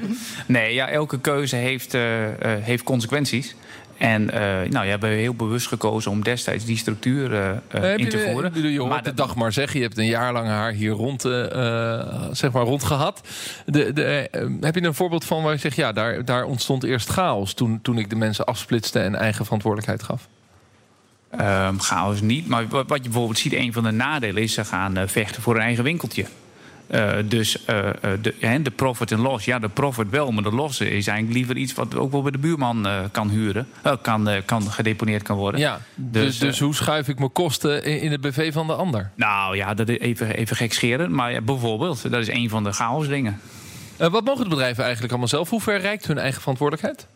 nee, 0.46 0.74
ja, 0.74 0.88
elke 0.88 1.20
keuze 1.20 1.56
heeft, 1.56 1.94
uh, 1.94 2.22
uh, 2.22 2.32
heeft 2.42 2.82
consequenties. 2.82 3.54
En 3.98 4.22
uh, 4.22 4.30
nou, 4.38 4.70
ja, 4.70 4.82
we 4.82 4.88
hebben 4.88 5.10
heel 5.10 5.34
bewust 5.34 5.66
gekozen 5.66 6.10
om 6.10 6.22
destijds 6.22 6.64
die 6.64 6.76
structuur 6.76 7.32
uh, 7.32 7.96
in 7.96 8.08
te 8.08 8.18
voeren. 8.18 8.50
Je, 8.54 8.72
je 8.72 8.78
hoort 8.78 8.90
maar 8.90 9.02
de 9.02 9.14
dag 9.14 9.34
maar 9.34 9.52
zeggen, 9.52 9.78
je 9.78 9.84
hebt 9.84 9.98
een 9.98 10.06
jaar 10.06 10.32
lang 10.32 10.46
haar 10.46 10.72
hier 10.72 10.90
rond, 10.90 11.24
uh, 11.24 11.32
zeg 12.32 12.52
maar 12.52 12.62
rond 12.62 12.84
gehad. 12.84 13.20
De, 13.66 13.92
de, 13.92 14.28
heb 14.60 14.74
je 14.74 14.82
een 14.82 14.94
voorbeeld 14.94 15.24
van 15.24 15.42
waar 15.42 15.52
je 15.52 15.58
zegt, 15.58 15.76
ja, 15.76 15.92
daar, 15.92 16.24
daar 16.24 16.44
ontstond 16.44 16.84
eerst 16.84 17.08
chaos 17.08 17.54
toen, 17.54 17.78
toen 17.82 17.98
ik 17.98 18.10
de 18.10 18.16
mensen 18.16 18.44
afsplitste 18.44 18.98
en 18.98 19.14
eigen 19.14 19.44
verantwoordelijkheid 19.44 20.02
gaf? 20.02 20.28
Um, 21.40 21.80
chaos 21.80 22.20
niet, 22.20 22.46
maar 22.48 22.68
wat 22.68 22.86
je 22.88 23.02
bijvoorbeeld 23.02 23.38
ziet, 23.38 23.52
een 23.52 23.72
van 23.72 23.82
de 23.82 23.90
nadelen 23.90 24.42
is 24.42 24.52
ze 24.52 24.64
gaan 24.64 25.08
vechten 25.08 25.42
voor 25.42 25.54
een 25.54 25.62
eigen 25.62 25.84
winkeltje. 25.84 26.26
Uh, 26.90 27.12
dus 27.24 27.56
uh, 27.60 27.88
de, 28.22 28.60
de, 28.62 28.70
profit 28.70 29.12
en 29.12 29.20
loss, 29.20 29.44
ja, 29.44 29.58
de 29.58 29.68
profit 29.68 30.10
wel, 30.10 30.30
maar 30.30 30.42
de 30.42 30.52
loss 30.52 30.80
is 30.80 31.06
eigenlijk 31.06 31.32
liever 31.32 31.56
iets 31.56 31.74
wat 31.74 31.94
ook 31.94 32.12
wel 32.12 32.22
bij 32.22 32.30
de 32.30 32.38
buurman 32.38 32.86
uh, 32.86 33.00
kan 33.10 33.28
huren, 33.28 33.68
kan, 34.02 34.28
kan 34.44 34.62
gedeponeerd 34.62 35.22
kan 35.22 35.36
worden. 35.36 35.60
Ja, 35.60 35.80
dus, 35.94 36.22
dus, 36.24 36.38
dus 36.38 36.60
hoe 36.60 36.74
schuif 36.74 37.08
ik 37.08 37.18
mijn 37.18 37.32
kosten 37.32 37.84
in, 37.84 38.00
in, 38.00 38.12
het 38.12 38.20
BV 38.20 38.52
van 38.52 38.66
de 38.66 38.74
ander? 38.74 39.10
Nou 39.14 39.56
ja, 39.56 39.74
dat 39.74 39.88
is 39.88 39.98
even, 39.98 40.36
even 40.36 40.56
gek 40.56 40.72
scheren, 40.72 41.14
maar 41.14 41.32
ja, 41.32 41.40
bijvoorbeeld, 41.40 42.10
dat 42.10 42.20
is 42.20 42.28
een 42.28 42.48
van 42.48 42.64
de 42.64 42.72
chaosdingen. 42.72 43.40
wat 43.96 44.24
mogen 44.24 44.44
de 44.44 44.50
bedrijven 44.50 44.82
eigenlijk 44.82 45.12
allemaal 45.12 45.30
zelf? 45.30 45.50
Hoe 45.50 45.60
ver 45.60 45.80
reikt 45.80 46.06
hun 46.06 46.18
eigen 46.18 46.40
verantwoordelijkheid? 46.40 47.06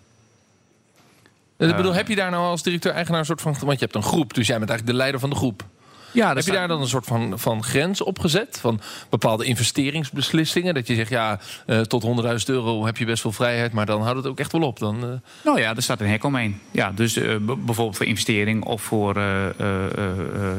Ik 1.68 1.76
bedoel, 1.76 1.94
heb 1.94 2.08
je 2.08 2.14
daar 2.14 2.30
nou 2.30 2.44
als 2.44 2.62
directeur-eigenaar 2.62 3.20
een 3.20 3.26
soort 3.26 3.40
van... 3.40 3.56
Want 3.60 3.78
je 3.78 3.84
hebt 3.84 3.94
een 3.94 4.02
groep, 4.02 4.34
dus 4.34 4.46
jij 4.46 4.58
bent 4.58 4.70
eigenlijk 4.70 4.98
de 4.98 5.02
leider 5.02 5.20
van 5.20 5.30
de 5.30 5.36
groep. 5.36 5.64
Ja, 6.12 6.34
Heb 6.34 6.44
je 6.44 6.52
daar 6.52 6.68
dan 6.68 6.80
een 6.80 6.88
soort 6.88 7.06
van, 7.06 7.38
van 7.38 7.62
grens 7.62 8.02
op 8.02 8.18
gezet? 8.18 8.58
Van 8.60 8.80
bepaalde 9.08 9.44
investeringsbeslissingen? 9.44 10.74
Dat 10.74 10.86
je 10.86 10.94
zegt, 10.94 11.10
ja, 11.10 11.40
uh, 11.66 11.80
tot 11.80 12.04
100.000 12.04 12.10
euro 12.44 12.84
heb 12.84 12.96
je 12.96 13.04
best 13.04 13.22
wel 13.22 13.32
vrijheid... 13.32 13.72
maar 13.72 13.86
dan 13.86 14.02
houdt 14.02 14.16
het 14.16 14.26
ook 14.26 14.38
echt 14.38 14.52
wel 14.52 14.62
op. 14.62 14.78
Dan, 14.78 15.04
uh... 15.04 15.10
Nou 15.44 15.60
ja, 15.60 15.76
er 15.76 15.82
staat 15.82 16.00
een 16.00 16.08
hek 16.08 16.24
omheen. 16.24 16.60
Ja, 16.70 16.92
dus 16.94 17.16
uh, 17.16 17.36
bijvoorbeeld 17.36 17.96
voor 17.96 18.06
investering 18.06 18.64
of 18.64 18.82
voor 18.82 19.18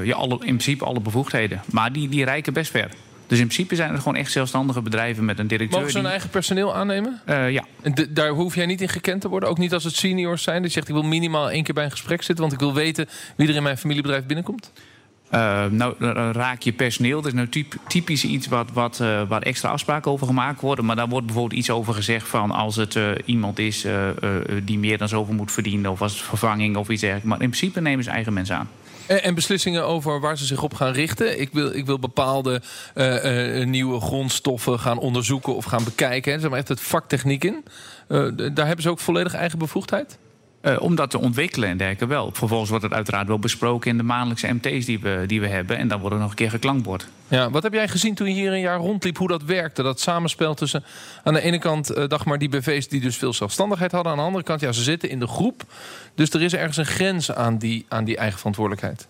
ja, 0.04 0.16
alle, 0.16 0.34
in 0.34 0.40
principe 0.40 0.86
alle 0.86 1.00
bevoegdheden. 1.00 1.62
Maar 1.72 1.92
die, 1.94 2.10
die 2.10 2.24
rijken 2.24 2.54
best 2.54 2.72
ver. 2.72 2.90
Dus 3.32 3.40
in 3.40 3.46
principe 3.48 3.76
zijn 3.76 3.92
er 3.92 3.98
gewoon 3.98 4.16
echt 4.16 4.32
zelfstandige 4.32 4.82
bedrijven 4.82 5.26
met 5.26 5.40
een 5.40 5.48
directeur. 5.48 5.78
Mogen 5.78 5.92
ze 5.92 5.98
hun 5.98 6.08
eigen 6.08 6.30
personeel 6.30 6.76
aannemen? 6.76 7.22
Uh, 7.30 7.52
ja. 7.52 7.66
En 7.82 7.94
daar 8.10 8.30
hoef 8.30 8.56
jij 8.56 8.66
niet 8.66 8.82
in 8.82 8.90
gekend 8.90 9.22
te 9.22 9.30
worden? 9.30 9.50
Ook 9.50 9.58
niet 9.58 9.74
als 9.74 9.84
het 9.84 9.96
seniors 9.96 10.44
zijn? 10.44 10.62
Dat 10.62 10.66
je 10.66 10.72
zegt, 10.74 10.88
ik 10.88 10.94
wil 10.94 11.04
minimaal 11.04 11.52
één 11.52 11.64
keer 11.64 11.74
bij 11.74 11.84
een 11.84 11.92
gesprek 11.92 12.22
zitten... 12.22 12.44
want 12.46 12.54
ik 12.54 12.60
wil 12.60 12.74
weten 12.74 13.10
wie 13.36 13.48
er 13.48 13.56
in 13.56 13.64
mijn 13.64 13.78
familiebedrijf 13.78 14.26
binnenkomt? 14.26 14.72
Uh, 15.34 15.66
nou, 15.66 15.96
raak 16.32 16.62
je 16.62 16.74
personeel. 16.74 17.22
Dat 17.22 17.34
is 17.34 17.38
nou 17.38 17.66
typisch 17.88 18.24
iets 18.24 18.48
wat, 18.48 18.70
wat, 18.74 19.00
uh, 19.02 19.22
waar 19.28 19.42
extra 19.42 19.70
afspraken 19.70 20.12
over 20.12 20.28
gemaakt 20.28 20.62
worden. 20.62 20.86
Maar 20.86 20.96
daar 20.96 21.08
wordt 21.08 21.26
bijvoorbeeld 21.26 21.60
iets 21.60 21.70
over 21.70 21.94
gezegd 21.94 22.28
van 22.28 22.52
als 22.52 22.76
het 22.76 22.96
uh, 22.96 23.10
iemand 23.26 23.60
is 23.60 23.86
die 24.64 24.80
meer 24.80 24.98
dan 24.98 25.08
zoveel 25.08 25.34
moet 25.34 25.52
verdienen, 25.52 25.92
of 25.92 26.02
als 26.02 26.22
vervanging 26.22 26.78
of 26.78 26.90
iets 26.90 27.02
dergelijks. 27.02 27.30
Maar 27.30 27.42
in 27.42 27.50
principe 27.50 27.82
nemen 27.82 28.04
ze 28.04 28.10
eigen 28.10 28.34
mensen 28.34 28.56
aan. 28.56 28.70
En, 29.06 29.24
en 29.24 29.36
beslissingen 29.36 29.86
over 29.86 30.20
waar 30.20 30.38
ze 30.38 30.46
zich 30.46 30.64
op 30.64 30.74
gaan 30.74 30.94
richten. 30.94 31.40
Ik 31.40 31.50
wil, 31.54 31.76
ik 31.76 31.86
wil 31.86 32.00
bepaalde 32.00 32.62
nieuwe 33.66 34.00
grondstoffen 34.00 34.80
gaan 34.80 34.98
onderzoeken 35.00 35.56
of 35.56 35.66
gaan 35.66 35.84
bekijken. 35.84 36.32
Hè. 36.34 36.40
Zeg 36.40 36.50
maar 36.50 36.60
echt 36.60 36.68
het 36.68 36.82
vaktechniek 36.82 37.44
in. 37.44 37.64
daar 38.54 38.68
hebben 38.68 38.82
ze 38.82 38.90
ook 38.90 39.00
volledig 39.00 39.34
eigen 39.34 39.60
bevoegdheid? 39.60 40.18
Uh, 40.62 40.82
om 40.82 40.96
dat 40.96 41.10
te 41.10 41.20
ontwikkelen 41.20 41.70
en 41.70 41.78
dergelijke 41.78 42.08
wel. 42.08 42.32
Vervolgens 42.34 42.70
wordt 42.70 42.84
het 42.84 42.94
uiteraard 42.94 43.28
wel 43.28 43.40
besproken 43.40 43.92
in 43.92 43.98
de 43.98 44.04
maandelijkse 44.04 44.54
MT's 44.54 44.86
die 44.86 45.00
we, 45.00 45.24
die 45.28 45.42
we 45.42 45.48
hebben. 45.48 45.78
En 45.78 45.88
dan 45.88 46.00
wordt 46.00 46.16
er 46.16 46.22
nog 46.22 46.30
een 46.30 46.36
keer 46.36 46.50
geklankbord. 46.50 47.08
Ja, 47.28 47.50
wat 47.50 47.64
heb 47.64 47.74
jij 47.74 47.88
gezien 47.88 48.16
toen 48.16 48.28
je 48.28 48.34
hier 48.34 48.52
een 48.52 48.60
jaar 48.60 48.78
rondliep, 48.78 49.18
hoe 49.18 49.28
dat 49.28 49.44
werkte? 49.44 49.84
Dat 49.84 50.00
samenspel 50.00 50.54
tussen 50.54 50.84
aan 51.24 51.34
de 51.34 51.42
ene 51.42 51.60
kant, 51.60 51.98
uh, 51.98 52.08
dag 52.08 52.26
maar, 52.26 52.38
die 52.38 52.50
BV's 52.50 52.88
die 52.88 53.02
dus 53.02 53.18
veel 53.18 53.34
zelfstandigheid 53.34 53.92
hadden. 53.92 54.12
Aan 54.12 54.18
de 54.18 54.24
andere 54.24 54.44
kant, 54.44 54.62
ja, 54.62 54.72
ze 54.72 54.84
zitten 54.84 55.10
in 55.10 55.20
de 55.20 55.28
groep. 55.28 55.64
Dus 56.16 56.30
er 56.30 56.42
is 56.42 56.54
ergens 56.54 56.78
een 56.78 56.86
grens 56.86 57.32
aan 57.32 57.58
die, 57.58 57.86
aan 57.88 58.04
die 58.04 58.18
eigen 58.18 58.38
verantwoordelijkheid. 58.38 59.08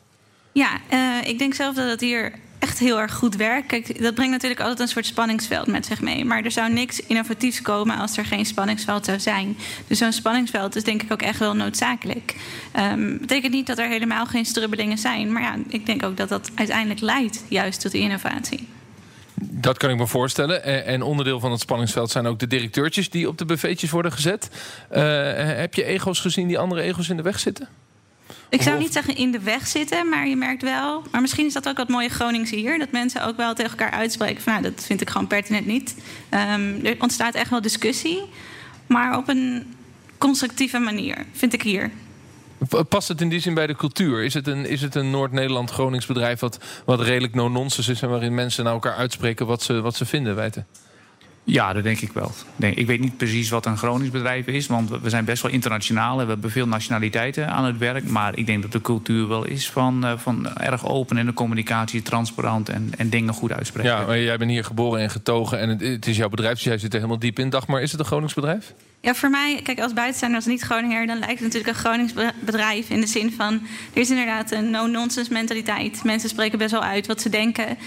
Ja, 0.51 0.79
uh, 0.93 1.27
ik 1.27 1.39
denk 1.39 1.53
zelf 1.53 1.75
dat 1.75 1.89
het 1.89 2.01
hier 2.01 2.33
echt 2.61 2.79
heel 2.79 2.99
erg 2.99 3.13
goed 3.13 3.35
werkt. 3.35 3.67
Kijk, 3.67 4.01
dat 4.01 4.13
brengt 4.13 4.31
natuurlijk 4.31 4.59
altijd 4.61 4.79
een 4.79 4.87
soort 4.87 5.05
spanningsveld 5.05 5.67
met 5.67 5.85
zich 5.85 6.01
mee. 6.01 6.25
Maar 6.25 6.43
er 6.43 6.51
zou 6.51 6.73
niks 6.73 6.99
innovatiefs 6.99 7.61
komen 7.61 7.97
als 7.97 8.17
er 8.17 8.25
geen 8.25 8.45
spanningsveld 8.45 9.05
zou 9.05 9.19
zijn. 9.19 9.57
Dus 9.87 9.97
zo'n 9.97 10.11
spanningsveld 10.11 10.75
is 10.75 10.83
denk 10.83 11.01
ik 11.01 11.11
ook 11.11 11.21
echt 11.21 11.39
wel 11.39 11.55
noodzakelijk. 11.55 12.35
Um, 12.79 13.17
betekent 13.17 13.53
niet 13.53 13.67
dat 13.67 13.77
er 13.77 13.87
helemaal 13.87 14.25
geen 14.25 14.45
strubbelingen 14.45 14.97
zijn. 14.97 15.31
Maar 15.31 15.41
ja, 15.41 15.55
ik 15.67 15.85
denk 15.85 16.03
ook 16.03 16.17
dat 16.17 16.29
dat 16.29 16.51
uiteindelijk 16.55 16.99
leidt 16.99 17.43
juist 17.47 17.81
tot 17.81 17.93
innovatie. 17.93 18.67
Dat 19.43 19.77
kan 19.77 19.89
ik 19.89 19.97
me 19.97 20.07
voorstellen. 20.07 20.85
En 20.85 21.01
onderdeel 21.01 21.39
van 21.39 21.51
het 21.51 21.59
spanningsveld 21.59 22.11
zijn 22.11 22.25
ook 22.25 22.39
de 22.39 22.47
directeurtjes 22.47 23.09
die 23.09 23.27
op 23.27 23.37
de 23.37 23.45
buffetjes 23.45 23.89
worden 23.89 24.11
gezet. 24.11 24.49
Uh, 24.91 24.97
heb 25.35 25.73
je 25.73 25.83
ego's 25.83 26.19
gezien 26.19 26.47
die 26.47 26.59
andere 26.59 26.81
ego's 26.81 27.09
in 27.09 27.17
de 27.17 27.23
weg 27.23 27.39
zitten? 27.39 27.67
Ik 28.49 28.61
zou 28.61 28.79
niet 28.79 28.93
zeggen 28.93 29.15
in 29.15 29.31
de 29.31 29.39
weg 29.39 29.67
zitten, 29.67 30.09
maar 30.09 30.27
je 30.27 30.35
merkt 30.35 30.61
wel. 30.61 31.03
Maar 31.11 31.21
misschien 31.21 31.45
is 31.45 31.53
dat 31.53 31.67
ook 31.67 31.77
wat 31.77 31.87
mooie 31.87 32.09
Gronings 32.09 32.51
hier. 32.51 32.79
Dat 32.79 32.91
mensen 32.91 33.25
ook 33.25 33.37
wel 33.37 33.53
tegen 33.53 33.71
elkaar 33.71 33.91
uitspreken 33.91 34.41
van 34.41 34.53
nou, 34.53 34.63
dat 34.63 34.85
vind 34.85 35.01
ik 35.01 35.09
gewoon 35.09 35.27
pertinent 35.27 35.65
niet. 35.65 35.95
Um, 36.29 36.85
er 36.85 36.95
ontstaat 36.99 37.35
echt 37.35 37.49
wel 37.49 37.61
discussie. 37.61 38.21
Maar 38.87 39.17
op 39.17 39.27
een 39.27 39.75
constructieve 40.17 40.79
manier, 40.79 41.25
vind 41.31 41.53
ik 41.53 41.61
hier. 41.61 41.91
Past 42.89 43.07
het 43.07 43.21
in 43.21 43.29
die 43.29 43.39
zin 43.39 43.53
bij 43.53 43.67
de 43.67 43.75
cultuur? 43.75 44.23
Is 44.23 44.33
het 44.33 44.47
een, 44.47 44.65
is 44.65 44.81
het 44.81 44.95
een 44.95 45.09
Noord-Nederland-Gronings 45.09 46.05
bedrijf 46.05 46.39
wat, 46.39 46.59
wat 46.85 47.01
redelijk 47.01 47.33
no-nonsense 47.33 47.91
is 47.91 48.01
en 48.01 48.09
waarin 48.09 48.35
mensen 48.35 48.63
naar 48.63 48.73
elkaar 48.73 48.95
uitspreken 48.95 49.45
wat 49.45 49.63
ze, 49.63 49.81
wat 49.81 49.95
ze 49.95 50.05
vinden, 50.05 50.35
weten? 50.35 50.67
Ja, 51.43 51.73
dat 51.73 51.83
denk 51.83 51.99
ik 51.99 52.11
wel. 52.13 52.31
Ik 52.57 52.87
weet 52.87 52.99
niet 52.99 53.17
precies 53.17 53.49
wat 53.49 53.65
een 53.65 53.77
Gronings 53.77 54.11
bedrijf 54.11 54.47
is, 54.47 54.67
want 54.67 54.89
we 54.89 55.09
zijn 55.09 55.25
best 55.25 55.41
wel 55.41 55.51
internationaal 55.51 56.19
en 56.19 56.25
we 56.25 56.31
hebben 56.31 56.51
veel 56.51 56.67
nationaliteiten 56.67 57.49
aan 57.49 57.65
het 57.65 57.77
werk. 57.77 58.09
Maar 58.09 58.37
ik 58.37 58.45
denk 58.45 58.61
dat 58.61 58.71
de 58.71 58.81
cultuur 58.81 59.27
wel 59.27 59.45
is 59.45 59.69
van, 59.69 60.05
eh, 60.05 60.17
van 60.17 60.57
erg 60.57 60.87
open 60.87 61.17
in 61.17 61.25
de 61.25 61.33
communicatie, 61.33 62.01
transparant 62.01 62.69
en, 62.69 62.91
en 62.97 63.09
dingen 63.09 63.33
goed 63.33 63.51
uitspreken. 63.51 63.91
Ja, 63.91 64.05
maar 64.05 64.19
jij 64.19 64.37
bent 64.37 64.51
hier 64.51 64.63
geboren 64.63 65.01
en 65.01 65.09
getogen 65.09 65.59
en 65.59 65.69
het, 65.69 65.81
het 65.81 66.07
is 66.07 66.17
jouw 66.17 66.29
bedrijf, 66.29 66.53
dus 66.53 66.63
jij 66.63 66.77
zit 66.77 66.93
er 66.93 66.99
helemaal 66.99 67.19
diep 67.19 67.39
in. 67.39 67.49
Dag, 67.49 67.67
maar 67.67 67.81
is 67.81 67.91
het 67.91 67.99
een 67.99 68.05
Gronings 68.05 68.33
bedrijf? 68.33 68.73
Ja, 69.03 69.15
voor 69.15 69.29
mij, 69.29 69.59
kijk, 69.63 69.79
als 69.79 69.93
buitenstaander, 69.93 70.37
als 70.37 70.47
niet 70.47 70.61
Groninger, 70.61 71.07
dan 71.07 71.19
lijkt 71.19 71.39
het 71.39 71.53
natuurlijk 71.53 71.67
een 71.67 71.83
Gronings 71.83 72.13
bedrijf. 72.39 72.89
In 72.89 73.01
de 73.01 73.07
zin 73.07 73.31
van, 73.31 73.53
er 73.93 74.01
is 74.01 74.09
inderdaad 74.09 74.51
een 74.51 74.69
no-nonsense 74.69 75.33
mentaliteit. 75.33 76.03
Mensen 76.03 76.29
spreken 76.29 76.57
best 76.57 76.71
wel 76.71 76.83
uit 76.83 77.07
wat 77.07 77.21
ze 77.21 77.29
denken. 77.29 77.77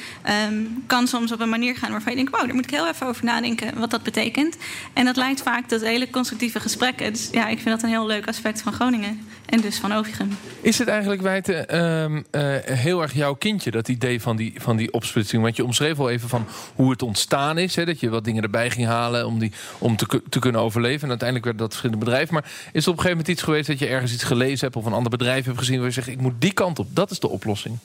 Um, 0.48 0.84
kan 0.86 1.06
soms 1.06 1.32
op 1.32 1.40
een 1.40 1.48
manier 1.48 1.76
gaan 1.76 1.90
waarvan 1.90 2.12
je 2.12 2.16
denkt, 2.16 2.32
wow, 2.36 2.44
daar 2.44 2.54
moet 2.54 2.64
ik 2.64 2.70
heel 2.70 2.88
even 2.88 3.06
over 3.06 3.24
nadenken 3.24 3.78
wat 3.78 3.90
dat 3.90 4.02
betekent. 4.02 4.56
En 4.92 5.04
dat 5.04 5.16
leidt 5.16 5.42
vaak 5.42 5.66
tot 5.66 5.80
hele 5.80 6.10
constructieve 6.10 6.60
gesprekken. 6.60 7.12
Dus 7.12 7.28
ja, 7.32 7.46
ik 7.48 7.60
vind 7.60 7.70
dat 7.70 7.82
een 7.82 7.88
heel 7.88 8.06
leuk 8.06 8.28
aspect 8.28 8.62
van 8.62 8.72
Groningen. 8.72 9.28
En 9.46 9.60
dus 9.60 9.78
van 9.78 9.92
Overigen. 9.92 10.38
Is 10.60 10.78
het 10.78 10.88
eigenlijk, 10.88 11.22
Wijten, 11.22 11.84
um, 11.84 12.16
uh, 12.16 12.56
heel 12.62 13.02
erg 13.02 13.14
jouw 13.14 13.34
kindje, 13.34 13.70
dat 13.70 13.88
idee 13.88 14.20
van 14.20 14.36
die, 14.36 14.54
van 14.56 14.76
die 14.76 14.92
opsplitsing? 14.92 15.42
Want 15.42 15.56
je 15.56 15.64
omschreef 15.64 15.98
al 15.98 16.10
even 16.10 16.28
van 16.28 16.46
hoe 16.74 16.90
het 16.90 17.02
ontstaan 17.02 17.58
is. 17.58 17.76
Hè, 17.76 17.84
dat 17.84 18.00
je 18.00 18.08
wat 18.08 18.24
dingen 18.24 18.42
erbij 18.42 18.70
ging 18.70 18.86
halen 18.86 19.26
om, 19.26 19.38
die, 19.38 19.52
om 19.78 19.96
te, 19.96 20.22
te 20.28 20.38
kunnen 20.38 20.60
overleven. 20.60 21.02
En 21.02 21.08
uiteindelijk 21.08 21.48
werd 21.48 21.58
dat 21.58 21.68
verschillende 21.68 22.04
bedrijven. 22.04 22.34
Maar 22.34 22.44
is 22.44 22.50
er 22.52 22.72
op 22.72 22.74
een 22.74 22.84
gegeven 22.84 23.10
moment 23.10 23.28
iets 23.28 23.42
geweest 23.42 23.66
dat 23.66 23.78
je 23.78 23.86
ergens 23.86 24.12
iets 24.12 24.24
gelezen 24.24 24.60
hebt... 24.60 24.76
of 24.76 24.84
een 24.84 24.92
ander 24.92 25.10
bedrijf 25.10 25.44
hebt 25.44 25.58
gezien 25.58 25.76
waar 25.76 25.86
je 25.86 25.92
zegt... 25.92 26.08
ik 26.08 26.20
moet 26.20 26.34
die 26.38 26.52
kant 26.52 26.78
op, 26.78 26.86
dat 26.90 27.10
is 27.10 27.18
de 27.18 27.28
oplossing? 27.28 27.78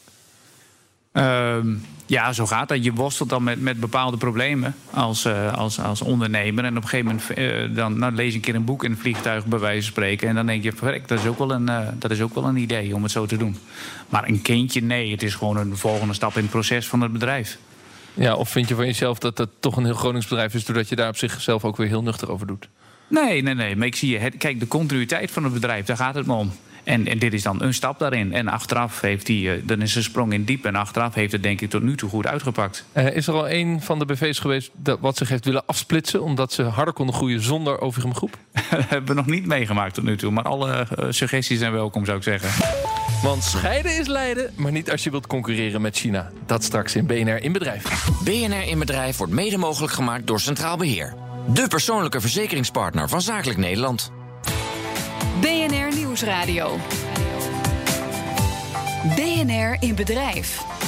Uh, 1.13 1.58
ja, 2.06 2.34
zo 2.34 2.46
gaat 2.46 2.68
dat. 2.68 2.84
Je 2.84 2.94
worstelt 2.94 3.30
dan 3.30 3.44
met, 3.44 3.62
met 3.62 3.80
bepaalde 3.80 4.18
problemen 4.18 4.75
als, 4.92 5.25
uh, 5.25 5.54
als, 5.54 5.80
als 5.80 6.01
ondernemer. 6.01 6.63
En 6.63 6.78
op 6.78 6.84
een 6.84 6.89
gegeven 6.89 7.06
moment 7.06 7.38
uh, 7.38 7.75
dan 7.75 8.00
nou, 8.00 8.13
lees 8.13 8.30
je 8.30 8.36
een 8.36 8.42
keer 8.42 8.56
een 8.56 8.63
boek 8.63 8.84
in 8.84 8.92
een 8.92 8.98
vliegtuig, 8.98 9.46
bij 9.46 9.60
wijze 9.60 9.82
van 9.82 9.92
spreken. 9.92 10.28
En 10.28 10.36
dan 10.36 10.46
denk 10.46 10.63
je, 10.63 10.72
verrek, 10.72 11.08
dat 11.08 11.20
is, 11.20 11.25
ook 11.25 11.38
wel 11.38 11.51
een, 11.51 11.70
uh, 11.70 11.88
dat 11.94 12.12
is 12.12 12.22
ook 12.22 12.34
wel 12.36 12.46
een 12.46 12.58
idee 12.58 12.96
om 12.96 13.04
het 13.04 13.12
zo 13.12 13.25
te 13.25 13.38
doen. 13.38 13.58
Maar 14.10 14.28
een 14.28 14.42
kindje, 14.42 14.82
nee, 14.82 15.12
het 15.12 15.24
is 15.24 15.36
gewoon 15.36 15.58
een 15.58 15.78
volgende 15.78 16.13
stap 16.13 16.36
in 16.36 16.42
het 16.42 16.51
proces 16.51 16.88
van 16.88 17.01
het 17.01 17.12
bedrijf. 17.12 17.58
Ja, 18.13 18.36
of 18.36 18.50
vind 18.50 18.68
je 18.68 18.75
van 18.75 18.86
jezelf 18.86 19.20
dat 19.20 19.38
dat 19.38 19.50
toch 19.60 19.78
een 19.78 19.86
heel 19.86 19.94
Gronings 19.94 20.28
bedrijf 20.28 20.54
is... 20.54 20.66
doordat 20.66 20.89
je 20.89 20.96
daar 20.96 21.10
op 21.10 21.18
zichzelf 21.18 21.66
ook 21.66 21.78
weer 21.78 21.88
heel 21.88 22.04
nuchter 22.04 22.32
over 22.32 22.48
doet? 22.48 22.70
Nee, 23.08 23.42
nee, 23.42 23.54
nee. 23.54 23.75
Maar 23.75 23.88
ik 23.88 23.96
zie 23.96 24.20
je, 24.20 24.32
kijk, 24.32 24.60
de 24.60 24.68
continuïteit 24.68 25.32
van 25.32 25.44
het 25.44 25.54
bedrijf, 25.54 25.86
daar 25.86 25.98
gaat 25.98 26.16
het 26.16 26.25
me 26.25 26.34
om. 26.34 26.51
En, 26.89 27.08
en, 27.08 27.19
dit 27.19 27.34
is 27.34 27.43
dan 27.43 27.62
een 27.62 27.74
stap 27.74 28.00
daarin. 28.00 28.34
En 28.34 28.48
achteraf 28.48 29.01
heeft 29.01 29.27
hij, 29.27 29.38
uh, 29.38 29.51
dan 29.63 29.81
is 29.81 29.96
een 29.96 30.03
sprong 30.03 30.34
in 30.34 30.43
diep. 30.43 30.65
En 30.65 30.75
achteraf 30.75 31.13
heeft 31.13 31.31
het 31.31 31.43
denk 31.43 31.62
ik 31.62 31.69
tot 31.69 31.81
nu 31.81 31.96
toe 31.96 32.10
goed 32.10 32.27
uitgepakt. 32.27 32.86
Uh, 32.93 33.15
is 33.15 33.27
er 33.27 33.34
al 33.34 33.50
een 33.50 33.81
van 33.81 34.00
de 34.00 34.05
BV's 34.05 34.39
geweest 34.39 34.72
dat 34.75 35.00
wat 35.00 35.17
zich 35.17 35.29
heeft 35.29 35.46
willen 35.46 35.65
afsplitsen... 35.65 36.24
omdat 36.24 36.53
ze 36.53 36.63
harder 36.63 36.93
konden 36.93 37.15
groeien 37.15 37.41
zonder 37.41 37.81
Overigens 37.81 38.17
Groep? 38.17 38.38
dat 38.69 38.89
hebben 38.89 39.05
we 39.05 39.13
nog 39.13 39.25
niet 39.25 39.46
meegemaakt 39.46 39.93
tot 39.93 40.03
nu 40.03 40.17
toe. 40.17 40.31
Maar 40.31 40.43
alle 40.43 40.88
uh, 41.00 41.05
suggesties 41.10 41.60
zijn 41.60 41.72
welkom, 41.72 42.05
zou 42.05 42.17
ik 42.17 42.24
zeggen. 42.24 42.50
Want 43.22 43.43
scheiden 43.43 44.00
is 44.00 44.08
lijden, 44.08 44.51
maar 44.55 44.72
niet 44.72 44.91
als 44.91 45.03
je 45.03 45.12
wilt 45.12 45.27
concurreren 45.27 45.81
met 45.81 45.98
China. 45.98 46.31
Dat 46.46 46.63
straks 46.63 46.96
in 46.96 47.05
BNR 47.05 47.43
in 47.43 47.51
Bedrijf. 47.51 48.10
BNR 48.24 48.67
in 48.67 48.79
Bedrijf 48.79 49.17
wordt 49.17 49.34
mede 49.34 49.58
mogelijk 49.58 49.93
gemaakt 49.93 50.27
door 50.27 50.39
Centraal 50.39 50.77
Beheer. 50.77 51.13
De 51.53 51.67
persoonlijke 51.67 52.22
verzekeringspartner 52.22 53.10
van 53.10 53.22
Zakelijk 53.22 53.60
Nederland. 53.60 54.12
Nieuwsradio. 56.19 56.77
BNR 59.15 59.77
in 59.79 59.95
Bedrijf. 59.95 60.78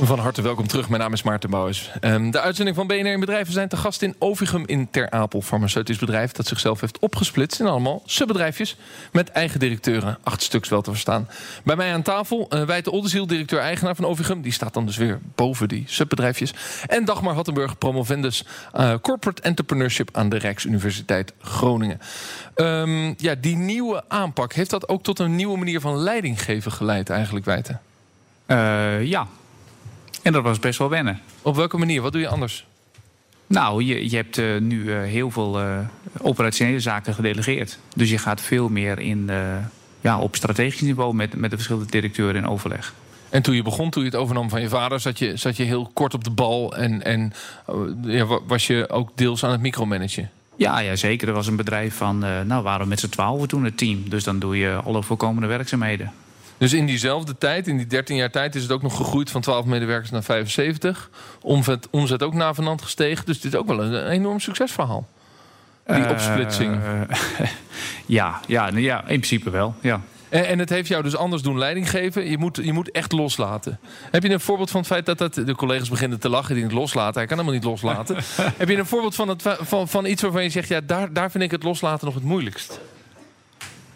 Van 0.00 0.18
harte 0.18 0.42
welkom 0.42 0.66
terug. 0.66 0.88
Mijn 0.88 1.00
naam 1.00 1.12
is 1.12 1.22
Maarten 1.22 1.50
Bouwens. 1.50 1.90
Um, 2.00 2.30
de 2.30 2.40
uitzending 2.40 2.76
van 2.76 2.86
BNR 2.86 3.06
in 3.06 3.20
Bedrijven 3.20 3.52
zijn 3.52 3.68
te 3.68 3.76
gast 3.76 4.02
in 4.02 4.14
Ovigum 4.18 4.62
in 4.66 4.90
Ter 4.90 5.10
Apel. 5.10 5.40
Farmaceutisch 5.40 5.98
bedrijf 5.98 6.32
dat 6.32 6.46
zichzelf 6.46 6.80
heeft 6.80 6.98
opgesplitst 6.98 7.60
in 7.60 7.66
allemaal 7.66 8.02
subbedrijfjes. 8.04 8.76
Met 9.12 9.30
eigen 9.30 9.60
directeuren. 9.60 10.18
Acht 10.22 10.42
stuks 10.42 10.68
wel 10.68 10.82
te 10.82 10.90
verstaan. 10.90 11.28
Bij 11.64 11.76
mij 11.76 11.92
aan 11.92 12.02
tafel 12.02 12.48
uh, 12.50 12.62
Wijte 12.62 12.90
Oldenziel, 12.90 13.26
directeur-eigenaar 13.26 13.96
van 13.96 14.04
Ovigum. 14.04 14.42
Die 14.42 14.52
staat 14.52 14.74
dan 14.74 14.86
dus 14.86 14.96
weer 14.96 15.20
boven 15.34 15.68
die 15.68 15.84
subbedrijfjes. 15.86 16.54
En 16.86 17.04
Dagmar 17.04 17.34
Hattenburg, 17.34 17.78
promovendus 17.78 18.44
uh, 18.76 18.94
Corporate 19.02 19.42
Entrepreneurship 19.42 20.08
aan 20.12 20.28
de 20.28 20.38
Rijksuniversiteit 20.38 21.32
Groningen. 21.40 22.00
Um, 22.54 23.14
ja, 23.16 23.34
die 23.34 23.56
nieuwe 23.56 24.04
aanpak, 24.08 24.52
heeft 24.52 24.70
dat 24.70 24.88
ook 24.88 25.02
tot 25.02 25.18
een 25.18 25.36
nieuwe 25.36 25.58
manier 25.58 25.80
van 25.80 25.96
leidinggeven 25.96 26.72
geleid 26.72 27.10
eigenlijk, 27.10 27.44
Wijte? 27.44 27.78
Uh, 28.46 29.04
ja, 29.04 29.26
en 30.26 30.32
dat 30.32 30.42
was 30.42 30.58
best 30.58 30.78
wel 30.78 30.88
wennen. 30.88 31.20
Op 31.42 31.56
welke 31.56 31.76
manier? 31.76 32.02
Wat 32.02 32.12
doe 32.12 32.20
je 32.20 32.28
anders? 32.28 32.66
Nou, 33.46 33.84
je, 33.84 34.10
je 34.10 34.16
hebt 34.16 34.38
uh, 34.38 34.60
nu 34.60 34.82
uh, 34.82 35.02
heel 35.02 35.30
veel 35.30 35.60
uh, 35.60 35.78
operationele 36.20 36.80
zaken 36.80 37.14
gedelegeerd. 37.14 37.78
Dus 37.94 38.10
je 38.10 38.18
gaat 38.18 38.40
veel 38.40 38.68
meer 38.68 38.98
in, 38.98 39.30
ja, 40.00 40.18
op 40.18 40.36
strategisch 40.36 40.80
niveau 40.80 41.14
met, 41.14 41.34
met 41.34 41.50
de 41.50 41.56
verschillende 41.56 41.90
directeuren 41.90 42.36
in 42.42 42.48
overleg. 42.48 42.94
En 43.30 43.42
toen 43.42 43.54
je 43.54 43.62
begon, 43.62 43.90
toen 43.90 44.02
je 44.02 44.08
het 44.08 44.18
overnam 44.18 44.48
van 44.48 44.60
je 44.60 44.68
vader, 44.68 45.00
zat 45.00 45.18
je, 45.18 45.36
zat 45.36 45.56
je 45.56 45.62
heel 45.62 45.90
kort 45.94 46.14
op 46.14 46.24
de 46.24 46.30
bal 46.30 46.76
en, 46.76 47.04
en 47.04 47.32
ja, 48.02 48.26
was 48.46 48.66
je 48.66 48.88
ook 48.90 49.10
deels 49.14 49.44
aan 49.44 49.50
het 49.50 49.60
micromanagen? 49.60 50.30
Ja, 50.56 50.78
ja, 50.78 50.96
zeker. 50.96 51.28
Er 51.28 51.34
was 51.34 51.46
een 51.46 51.56
bedrijf 51.56 51.94
van, 51.94 52.18
nou, 52.18 52.62
waren 52.62 52.82
we 52.82 52.88
met 52.88 53.00
z'n 53.00 53.08
twaalf 53.08 53.46
toen 53.46 53.64
het 53.64 53.78
team. 53.78 54.08
Dus 54.08 54.24
dan 54.24 54.38
doe 54.38 54.56
je 54.56 54.80
alle 54.84 55.02
voorkomende 55.02 55.46
werkzaamheden. 55.46 56.12
Dus 56.58 56.72
in 56.72 56.86
diezelfde 56.86 57.38
tijd, 57.38 57.68
in 57.68 57.76
die 57.76 57.86
13 57.86 58.16
jaar 58.16 58.30
tijd, 58.30 58.54
is 58.54 58.62
het 58.62 58.72
ook 58.72 58.82
nog 58.82 58.96
gegroeid 58.96 59.30
van 59.30 59.40
12 59.40 59.64
medewerkers 59.64 60.10
naar 60.10 60.22
75. 60.22 61.10
Omzet, 61.42 61.88
omzet 61.90 62.22
ook 62.22 62.34
navenant 62.34 62.82
gestegen. 62.82 63.26
Dus 63.26 63.40
dit 63.40 63.52
is 63.52 63.58
ook 63.58 63.66
wel 63.66 63.82
een, 63.82 64.08
enorm 64.08 64.40
succesverhaal. 64.40 65.08
Die 65.86 65.96
uh, 65.96 66.10
opsplitsing. 66.10 66.78
Ja, 68.06 68.40
ja, 68.46 68.68
ja, 68.68 68.98
in 69.00 69.04
principe 69.04 69.50
wel. 69.50 69.74
Ja. 69.80 70.00
En, 70.28 70.46
en, 70.46 70.58
het 70.58 70.68
heeft 70.68 70.88
jou 70.88 71.02
dus 71.02 71.16
anders 71.16 71.42
doen 71.42 71.58
leiding 71.58 71.90
geven. 71.90 72.30
Je 72.30 72.38
moet, 72.38 72.58
je 72.62 72.72
moet 72.72 72.90
echt 72.90 73.12
loslaten. 73.12 73.78
Heb 74.10 74.22
je 74.22 74.30
een 74.30 74.40
voorbeeld 74.40 74.70
van 74.70 74.80
het 74.80 74.88
feit 74.88 75.06
dat, 75.06 75.18
dat 75.18 75.34
de 75.34 75.54
collega's 75.54 75.88
beginnen 75.88 76.20
te 76.20 76.28
lachen 76.28 76.54
die 76.54 76.64
het 76.64 76.72
loslaten? 76.72 77.14
Hij 77.14 77.26
kan 77.26 77.38
helemaal 77.38 77.58
niet 77.58 77.68
loslaten. 77.68 78.16
Heb 78.56 78.68
je 78.68 78.76
een 78.76 78.86
voorbeeld 78.86 79.14
van, 79.14 79.28
het, 79.28 79.42
van, 79.60 79.88
van 79.88 80.06
iets 80.06 80.22
waarvan 80.22 80.42
je 80.42 80.50
zegt, 80.50 80.68
ja, 80.68 80.80
daar, 80.80 81.12
daar 81.12 81.30
vind 81.30 81.44
ik 81.44 81.50
het 81.50 81.62
loslaten 81.62 82.06
nog 82.06 82.14
het 82.14 82.24
moeilijkst? 82.24 82.80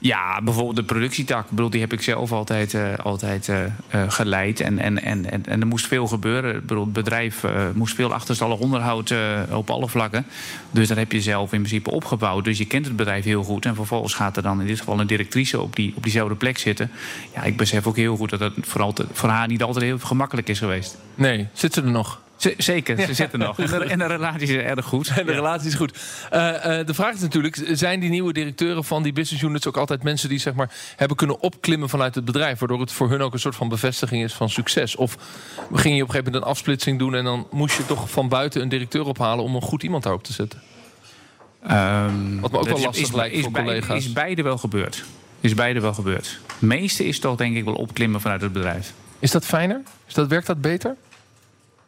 Ja, 0.03 0.43
bijvoorbeeld 0.43 0.77
de 0.77 0.85
productietak. 0.85 1.51
Bedoel, 1.51 1.71
die 1.71 1.81
heb 1.81 1.93
ik 1.93 2.03
zelf 2.03 2.33
altijd, 2.33 2.73
uh, 2.73 2.99
altijd 3.03 3.49
uh, 3.49 3.59
uh, 3.95 4.03
geleid. 4.09 4.61
En, 4.61 4.79
en, 4.79 5.03
en, 5.03 5.47
en, 5.47 5.61
er 5.61 5.67
moest 5.67 5.87
veel 5.87 6.07
gebeuren. 6.07 6.55
Het 6.55 6.93
bedrijf 6.93 7.45
moest 7.75 7.95
veel 7.95 8.13
achterstallig 8.13 8.59
onderhoud 8.59 9.15
op 9.51 9.71
alle 9.71 9.89
vlakken. 9.89 10.27
Dus 10.71 10.89
dat 10.89 10.97
heb 10.97 11.13
je 11.13 11.21
zelf 11.21 11.53
in 11.53 11.59
principe 11.59 11.91
opgebouwd. 11.91 12.45
Dus 12.45 12.59
je 12.59 12.67
kent 12.67 12.87
het 12.87 12.97
bedrijf 12.97 13.25
heel 13.25 13.43
goed. 13.43 13.67
En 13.67 13.75
vervolgens 13.75 14.15
gaat 14.15 14.37
er 14.37 14.43
dan 14.43 14.61
in 14.61 14.67
dit 14.67 14.79
geval 14.79 15.01
een 15.01 15.07
directrice 15.07 15.61
op, 15.61 15.77
die, 15.77 15.93
op 15.97 16.03
diezelfde 16.03 16.35
plek 16.35 16.59
zitten. 16.59 16.91
Ja, 17.35 17.43
ik 17.43 17.57
besef 17.57 17.87
ook 17.87 17.97
heel 17.97 18.17
goed 18.17 18.31
dat 18.31 18.41
het 18.41 18.55
vooral 18.61 18.93
te, 18.93 19.07
voor 19.13 19.29
haar 19.29 19.49
niet 19.49 19.63
altijd 19.63 19.85
heel 19.85 19.99
gemakkelijk 19.99 20.49
is 20.49 20.59
geweest. 20.59 20.99
Nee, 21.15 21.47
zit 21.53 21.75
ze 21.75 21.83
er 21.83 21.91
nog? 21.91 22.21
Z 22.41 22.55
zeker, 22.57 23.01
ze 23.01 23.15
zitten 23.15 23.39
nog. 23.39 23.59
En 23.59 23.67
de, 23.67 23.85
en 23.85 23.99
de, 23.99 24.07
relatie 24.07 24.49
is 24.49 24.65
erg 24.65 24.85
goed. 24.85 25.09
En 25.09 25.27
de 25.27 25.33
ja. 25.33 25.37
relatie 25.37 25.69
is 25.69 25.75
goed. 25.75 25.99
Uh, 26.33 26.41
uh, 26.41 26.87
de 26.87 26.95
vraag 26.95 27.15
is 27.15 27.21
natuurlijk, 27.21 27.63
zijn 27.73 28.01
die 28.01 28.11
nieuwe 28.11 28.33
directeuren 28.33 28.85
van 28.85 29.03
die 29.03 29.13
business 29.13 29.45
units 29.45 29.67
ook 29.67 29.77
altijd 29.77 30.03
mensen 30.03 30.29
die 30.29 30.39
zeg 30.39 30.55
maar, 30.55 30.71
hebben 30.97 31.17
kunnen 31.17 31.41
opklimmen 31.41 31.89
vanuit 31.89 32.15
het 32.15 32.25
bedrijf, 32.25 32.59
waardoor 32.59 32.81
het 32.81 32.93
voor 32.93 33.11
hun 33.11 33.23
ook 33.23 33.33
een 33.33 33.39
soort 33.39 33.57
van 33.57 33.69
bevestiging 33.69 34.25
is 34.25 34.33
van 34.33 34.51
succes? 34.51 34.97
Of 34.97 35.17
ging 35.73 35.97
je 35.97 36.03
op 36.03 36.09
een 36.09 36.15
gegeven 36.15 36.25
moment 36.25 36.35
een 36.35 36.49
afsplitsing 36.49 36.99
doen 36.99 37.15
en 37.15 37.25
dan 37.25 37.47
moest 37.51 37.77
je 37.77 37.87
toch 37.87 38.11
van 38.11 38.29
buiten 38.29 38.63
een 38.63 38.69
directeur 38.69 39.07
ophalen 39.07 39.45
om 39.45 39.55
een 39.55 39.63
goed 39.63 39.83
iemand 39.83 40.03
daarop 40.03 40.25
te 40.25 40.33
zetten? 40.33 40.61
Um, 41.63 42.41
Wat 42.41 42.53
me 42.53 42.59
ook 42.59 42.69
wel 42.69 42.81
lastig 42.81 43.07
is, 43.07 43.13
lijkt 43.13 43.35
is, 43.35 43.43
voor 43.43 43.53
collega's. 43.53 44.05
Is 44.05 44.13
beide 44.13 44.43
wel 44.43 44.59
gebeurd. 44.59 45.05
Is 45.41 45.55
beide 45.55 45.81
wel 45.81 45.95
gebeurd. 45.95 46.39
Het 46.47 46.61
meeste 46.61 47.05
is 47.05 47.19
toch 47.19 47.37
denk 47.37 47.57
ik 47.57 47.65
wel 47.65 47.75
opklimmen 47.75 48.21
vanuit 48.21 48.41
het 48.41 48.53
bedrijf. 48.53 48.93
Is 49.19 49.31
dat 49.31 49.45
fijner? 49.45 49.81
Is 50.07 50.15
dat, 50.15 50.29
werkt 50.29 50.47
dat 50.47 50.61
beter? 50.61 50.97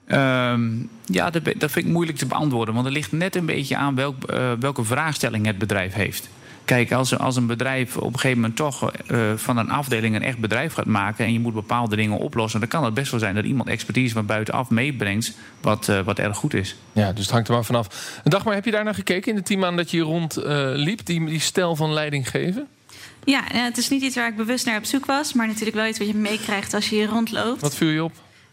Ehm, 0.06 0.71
ja, 1.04 1.30
dat, 1.30 1.44
dat, 1.44 1.71
vind 1.71 1.87
ik 1.87 1.92
moeilijk 1.92 2.18
te 2.18 2.26
beantwoorden. 2.26 2.75
Want 2.75 2.87
er 2.87 2.92
ligt 2.92 3.12
net 3.12 3.37
een 3.37 3.47
beetje 3.47 3.76
aan 3.76 3.94
welk, 3.94 4.32
uh, 4.32 4.52
welke 4.61 4.85
vraagstelling 4.85 5.47
het 5.47 5.59
bedrijf 5.59 5.92
heeft. 5.92 6.28
Kijk, 6.64 6.92
als, 6.92 7.18
als 7.18 7.37
een 7.37 7.47
bedrijf 7.47 7.97
op 7.97 8.12
een 8.12 8.18
gegeven 8.18 8.40
moment 8.40 8.56
toch 8.56 8.92
uh, 9.11 9.32
van 9.37 9.56
een 9.56 9.71
afdeling 9.71 10.14
een 10.14 10.23
echt 10.23 10.38
bedrijf 10.38 10.73
gaat 10.73 10.87
maken. 10.87 11.25
en 11.25 11.32
je 11.32 11.40
moet 11.40 11.54
bepaalde 11.54 11.97
dingen 11.97 12.18
oplossen. 12.18 12.61
dan 12.61 12.68
kan 12.68 12.85
het 12.85 12.94
best 12.94 13.11
wel 13.11 13.21
zijn 13.21 13.35
dat 13.35 13.44
iemand 13.44 13.68
expertise 13.68 14.14
van 14.14 14.26
buitenaf 14.26 14.71
meebrengt. 14.71 15.37
wat, 15.61 15.88
uh, 15.88 16.00
wat 16.00 16.18
erg 16.18 16.37
goed 16.37 16.54
is. 16.54 16.76
Ja, 16.92 17.12
dus 17.12 17.23
het 17.23 17.30
hangt 17.30 17.49
er 17.49 17.54
maar 17.54 17.64
vanaf. 17.64 18.21
Een 18.25 18.30
dag 18.30 18.44
maar, 18.44 18.54
heb 18.54 18.64
je 18.64 18.71
daar 18.71 18.85
naar 18.85 18.94
gekeken 18.94 19.30
in 19.30 19.37
de 19.37 19.42
team 19.42 19.64
aan 19.64 19.76
dat 19.76 19.90
je 19.90 19.97
hier 19.97 20.06
rondliep? 20.06 21.00
Uh, 21.00 21.04
die, 21.04 21.25
die 21.25 21.40
stijl 21.40 21.76
van 21.76 21.92
leiding 21.92 22.30
geven? 22.30 22.66
Ja, 23.25 23.42
het 23.47 23.76
is 23.76 23.88
niet 23.88 24.02
iets 24.02 24.16
waar 24.16 24.28
ik 24.28 24.37
bewust 24.37 24.66
naar 24.66 24.78
op 24.78 24.85
zoek 24.85 25.06
was. 25.06 25.32
maar 25.32 25.47
natuurlijk 25.47 25.76
wel 25.76 25.87
iets 25.87 25.99
wat 25.99 26.09
je 26.09 26.14
meekrijgt 26.14 26.75
als 26.75 26.88
je 26.88 26.97
hier 26.97 27.09
rondloopt. 27.09 27.61
Wat 27.61 27.75
viel 27.75 27.88
je 27.88 28.04
op? 28.04 28.12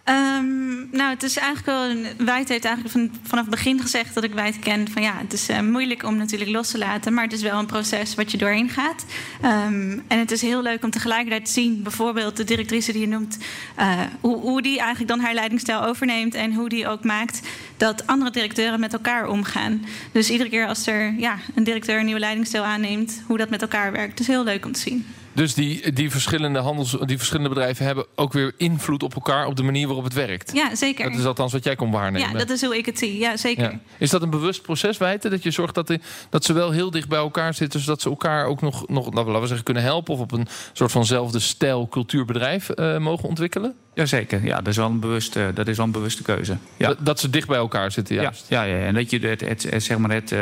Um, 0.09 0.87
nou, 0.91 1.09
het 1.09 1.23
is 1.23 1.37
eigenlijk 1.37 1.65
wel. 1.65 2.25
Wijd 2.25 2.49
heeft 2.49 2.65
eigenlijk 2.65 2.95
van, 2.95 3.11
vanaf 3.23 3.45
het 3.45 3.53
begin 3.53 3.81
gezegd 3.81 4.13
dat 4.13 4.23
ik 4.23 4.33
Wijd 4.33 4.59
ken. 4.59 4.91
Van 4.91 5.01
ja, 5.01 5.13
het 5.17 5.33
is 5.33 5.49
uh, 5.49 5.59
moeilijk 5.59 6.03
om 6.03 6.17
natuurlijk 6.17 6.51
los 6.51 6.71
te 6.71 6.77
laten. 6.77 7.13
Maar 7.13 7.23
het 7.23 7.33
is 7.33 7.41
wel 7.41 7.59
een 7.59 7.65
proces 7.65 8.15
wat 8.15 8.31
je 8.31 8.37
doorheen 8.37 8.69
gaat. 8.69 9.05
Um, 9.45 10.03
en 10.07 10.19
het 10.19 10.31
is 10.31 10.41
heel 10.41 10.61
leuk 10.61 10.83
om 10.83 10.89
tegelijkertijd 10.89 11.45
te 11.45 11.51
zien, 11.51 11.83
bijvoorbeeld 11.83 12.37
de 12.37 12.43
directrice 12.43 12.91
die 12.91 13.01
je 13.01 13.07
noemt. 13.07 13.37
Uh, 13.79 14.01
hoe, 14.21 14.61
die 14.61 14.79
eigenlijk 14.79 15.09
dan 15.09 15.19
haar 15.19 15.33
leidingsstijl 15.33 15.83
overneemt. 15.83 16.33
En 16.33 16.53
hoe 16.53 16.69
die 16.69 16.87
ook 16.87 17.03
maakt 17.03 17.47
dat 17.77 18.07
andere 18.07 18.31
directeuren 18.31 18.79
met 18.79 18.93
elkaar 18.93 19.27
omgaan. 19.27 19.85
Dus 20.11 20.29
iedere 20.29 20.49
keer 20.49 20.67
als 20.67 20.87
er 20.87 21.13
ja, 21.17 21.37
een 21.55 21.63
directeur 21.63 21.99
een 21.99 22.05
nieuwe 22.05 22.19
leidingsstijl 22.19 22.63
aanneemt, 22.63 23.23
hoe 23.27 23.37
dat 23.37 23.49
met 23.49 23.61
elkaar 23.61 23.91
werkt. 23.91 24.11
Het 24.11 24.19
is 24.19 24.27
heel 24.27 24.43
leuk 24.43 24.65
om 24.65 24.71
te 24.71 24.79
zien. 24.79 25.05
Dus 25.39 25.53
die, 25.53 25.91
die, 25.93 26.12
verschillende 26.12 26.60
handels, 26.60 26.98
die 27.05 27.17
verschillende 27.17 27.50
bedrijven 27.50 27.86
hebben 27.86 28.05
ook 28.15 28.34
weer 28.34 28.53
invloed 28.58 29.03
op 29.03 29.13
elkaar 29.15 29.46
op 29.46 29.55
de 29.55 29.63
manier 29.63 29.86
waarop 29.86 30.03
het 30.03 30.13
werkt. 30.13 30.51
Ja, 30.53 30.75
zeker. 30.75 31.10
Dat 31.10 31.19
is 31.19 31.25
althans 31.25 31.51
wat 31.53 31.63
jij 31.63 31.75
kon 31.75 31.91
waarnemen. 31.91 32.31
Ja, 32.31 32.38
dat 32.38 32.50
is 32.50 32.62
hoe 32.62 32.77
ik 32.77 32.86
het 32.86 32.98
zie. 32.98 33.19
Ja, 33.19 33.38
zeker. 33.38 33.72
Ja. 33.72 33.79
Is 33.98 34.10
dat 34.10 34.22
een 34.22 34.29
bewust 34.29 34.62
proces, 34.62 34.98
Wijten? 34.98 35.31
Dat 35.31 35.43
je 35.43 35.51
zorgt 35.51 35.75
dat, 35.75 35.88
die, 35.88 36.01
dat 36.29 36.46
ze 36.46 36.53
wel 36.53 36.72
heel 36.72 36.91
dicht 36.91 37.08
bij 37.08 37.19
elkaar 37.19 37.53
zitten, 37.53 37.79
zodat 37.79 38.01
ze 38.01 38.10
elkaar 38.10 38.46
ook 38.46 38.62
nog, 38.62 38.88
nog 38.88 39.13
laten 39.13 39.41
we 39.41 39.48
zeggen, 39.48 39.65
kunnen 39.65 39.84
helpen 39.84 40.13
of 40.13 40.19
op 40.19 40.31
een 40.31 40.48
soort 40.74 40.91
vanzelfde 40.91 41.39
stijl 41.39 41.88
cultuurbedrijf 41.88 42.69
uh, 42.75 42.98
mogen 42.98 43.29
ontwikkelen? 43.29 43.75
Jazeker, 43.99 44.45
ja, 44.45 44.57
dat 44.57 44.67
is 44.67 44.77
wel 44.77 44.89
een 44.89 44.99
bewuste, 44.99 45.51
dat 45.53 45.67
is 45.67 45.77
wel 45.77 45.85
een 45.85 45.91
bewuste 45.91 46.23
keuze. 46.23 46.57
Ja. 46.77 46.87
Dat, 46.87 46.97
dat 47.01 47.19
ze 47.19 47.29
dicht 47.29 47.47
bij 47.47 47.57
elkaar 47.57 47.91
zitten, 47.91 48.15
juist. 48.15 48.45
Ja, 48.47 48.63
ja, 48.63 48.75
ja. 48.75 48.85
en 48.85 48.93
dat 48.93 49.09
je 49.09 49.19
het, 49.19 49.41
het, 49.41 49.63
het, 49.69 49.83
zeg 49.83 49.97
maar 49.97 50.11
het, 50.11 50.33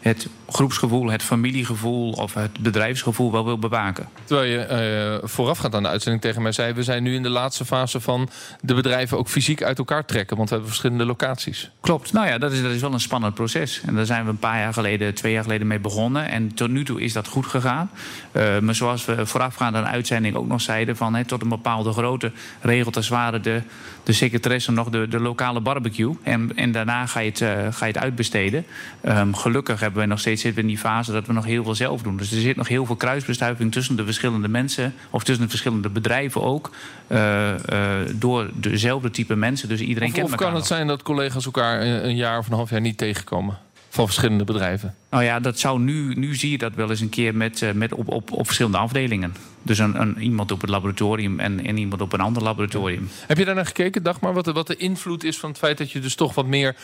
het 0.00 0.28
groepsgevoel, 0.48 1.10
het 1.10 1.22
familiegevoel 1.22 2.12
of 2.12 2.34
het 2.34 2.58
bedrijfsgevoel 2.60 3.32
wel 3.32 3.44
wil 3.44 3.58
bewaken. 3.58 4.08
Terwijl 4.24 4.50
je 4.50 5.20
uh, 5.22 5.28
voorafgaand 5.28 5.74
aan 5.74 5.82
de 5.82 5.88
uitzending 5.88 6.22
tegen 6.22 6.42
mij 6.42 6.52
zei... 6.52 6.72
we 6.72 6.82
zijn 6.82 7.02
nu 7.02 7.14
in 7.14 7.22
de 7.22 7.28
laatste 7.28 7.64
fase 7.64 8.00
van 8.00 8.28
de 8.60 8.74
bedrijven 8.74 9.18
ook 9.18 9.28
fysiek 9.28 9.62
uit 9.62 9.78
elkaar 9.78 10.04
trekken. 10.04 10.36
Want 10.36 10.48
we 10.48 10.54
hebben 10.54 10.72
verschillende 10.72 11.04
locaties. 11.04 11.70
Klopt. 11.80 12.12
Nou 12.12 12.26
ja, 12.26 12.38
dat 12.38 12.52
is, 12.52 12.62
dat 12.62 12.70
is 12.70 12.80
wel 12.80 12.92
een 12.92 13.00
spannend 13.00 13.34
proces. 13.34 13.80
En 13.86 13.94
daar 13.94 14.06
zijn 14.06 14.24
we 14.24 14.30
een 14.30 14.38
paar 14.38 14.58
jaar 14.58 14.72
geleden, 14.72 15.14
twee 15.14 15.32
jaar 15.32 15.42
geleden 15.42 15.66
mee 15.66 15.80
begonnen. 15.80 16.28
En 16.28 16.54
tot 16.54 16.70
nu 16.70 16.84
toe 16.84 17.00
is 17.00 17.12
dat 17.12 17.26
goed 17.26 17.46
gegaan. 17.46 17.90
Uh, 18.32 18.58
maar 18.58 18.74
zoals 18.74 19.04
we 19.04 19.26
voorafgaand 19.26 19.76
aan 19.76 19.82
de 19.82 19.90
uitzending 19.90 20.34
ook 20.34 20.46
nog 20.46 20.60
zeiden... 20.60 20.96
Van, 20.96 21.14
he, 21.14 21.24
tot 21.24 21.42
een 21.42 21.48
bepaalde 21.48 21.92
grootte 21.92 22.32
regelt 22.60 22.96
als 23.00 23.08
het 23.08 23.18
ware 23.18 23.40
de, 23.40 23.62
de 24.04 24.12
secretaresse 24.12 24.72
nog 24.72 24.88
de, 24.88 25.08
de 25.08 25.20
lokale 25.20 25.60
barbecue. 25.60 26.16
En, 26.22 26.50
en 26.54 26.72
daarna 26.72 27.06
ga 27.06 27.20
je 27.20 27.30
het, 27.30 27.40
uh, 27.40 27.48
ga 27.70 27.86
je 27.86 27.92
het 27.92 28.02
uitbesteden. 28.02 28.64
Um, 29.08 29.34
gelukkig 29.34 29.80
hebben 29.80 30.00
we 30.00 30.06
nog 30.06 30.20
steeds 30.20 30.42
zitten 30.42 30.62
we 30.62 30.68
in 30.68 30.74
die 30.74 30.84
fase 30.84 31.12
dat 31.12 31.26
we 31.26 31.32
nog 31.32 31.44
heel 31.44 31.64
veel 31.64 31.74
zelf 31.74 32.02
doen. 32.02 32.16
Dus 32.16 32.32
er 32.32 32.40
zit 32.40 32.56
nog 32.56 32.68
heel 32.68 32.86
veel 32.86 32.96
kruisbestuiving 32.96 33.72
tussen 33.72 33.96
de 33.96 34.04
verschillende 34.04 34.48
mensen... 34.48 34.94
of 35.10 35.24
tussen 35.24 35.44
de 35.44 35.50
verschillende 35.50 35.88
bedrijven 35.88 36.42
ook, 36.42 36.70
uh, 37.08 37.48
uh, 37.72 37.90
door 38.14 38.50
dezelfde 38.54 39.10
type 39.10 39.36
mensen. 39.36 39.68
Dus 39.68 39.80
iedereen 39.80 40.08
of, 40.08 40.14
kent 40.14 40.26
of 40.26 40.34
kan 40.34 40.54
het 40.54 40.66
zijn 40.66 40.86
dat 40.86 41.02
collega's 41.02 41.44
elkaar 41.44 41.80
een 41.80 42.16
jaar 42.16 42.38
of 42.38 42.46
een 42.46 42.52
half 42.52 42.70
jaar 42.70 42.80
niet 42.80 42.98
tegenkomen? 42.98 43.58
Van 43.92 44.06
verschillende 44.06 44.44
bedrijven? 44.44 44.94
Nou 45.10 45.24
ja, 45.24 45.40
dat 45.40 45.58
zou 45.58 45.80
nu, 45.80 46.14
nu 46.14 46.34
zie 46.34 46.50
je 46.50 46.58
dat 46.58 46.74
wel 46.74 46.90
eens 46.90 47.00
een 47.00 47.08
keer 47.08 47.34
met, 47.34 47.60
uh, 47.60 47.72
met 47.72 47.92
op, 47.92 48.08
op, 48.08 48.32
op 48.32 48.44
verschillende 48.44 48.78
afdelingen. 48.78 49.34
Dus 49.62 49.78
een, 49.78 50.00
een, 50.00 50.18
iemand 50.18 50.52
op 50.52 50.60
het 50.60 50.70
laboratorium 50.70 51.40
en, 51.40 51.66
en 51.66 51.78
iemand 51.78 52.00
op 52.00 52.12
een 52.12 52.20
ander 52.20 52.42
laboratorium. 52.42 53.08
Heb 53.26 53.38
je 53.38 53.44
daar 53.44 53.54
naar 53.54 53.66
gekeken, 53.66 54.02
Dagmar, 54.02 54.32
wat 54.32 54.44
de, 54.44 54.52
wat 54.52 54.66
de 54.66 54.76
invloed 54.76 55.24
is 55.24 55.38
van 55.38 55.48
het 55.48 55.58
feit 55.58 55.78
dat 55.78 55.90
je 55.90 56.00
dus 56.00 56.14
toch 56.14 56.34
wat 56.34 56.46
meer 56.46 56.76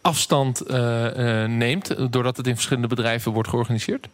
afstand 0.00 0.70
uh, 0.70 0.76
uh, 1.16 1.48
neemt, 1.48 2.12
doordat 2.12 2.36
het 2.36 2.46
in 2.46 2.54
verschillende 2.54 2.88
bedrijven 2.88 3.32
wordt 3.32 3.48
georganiseerd? 3.48 4.08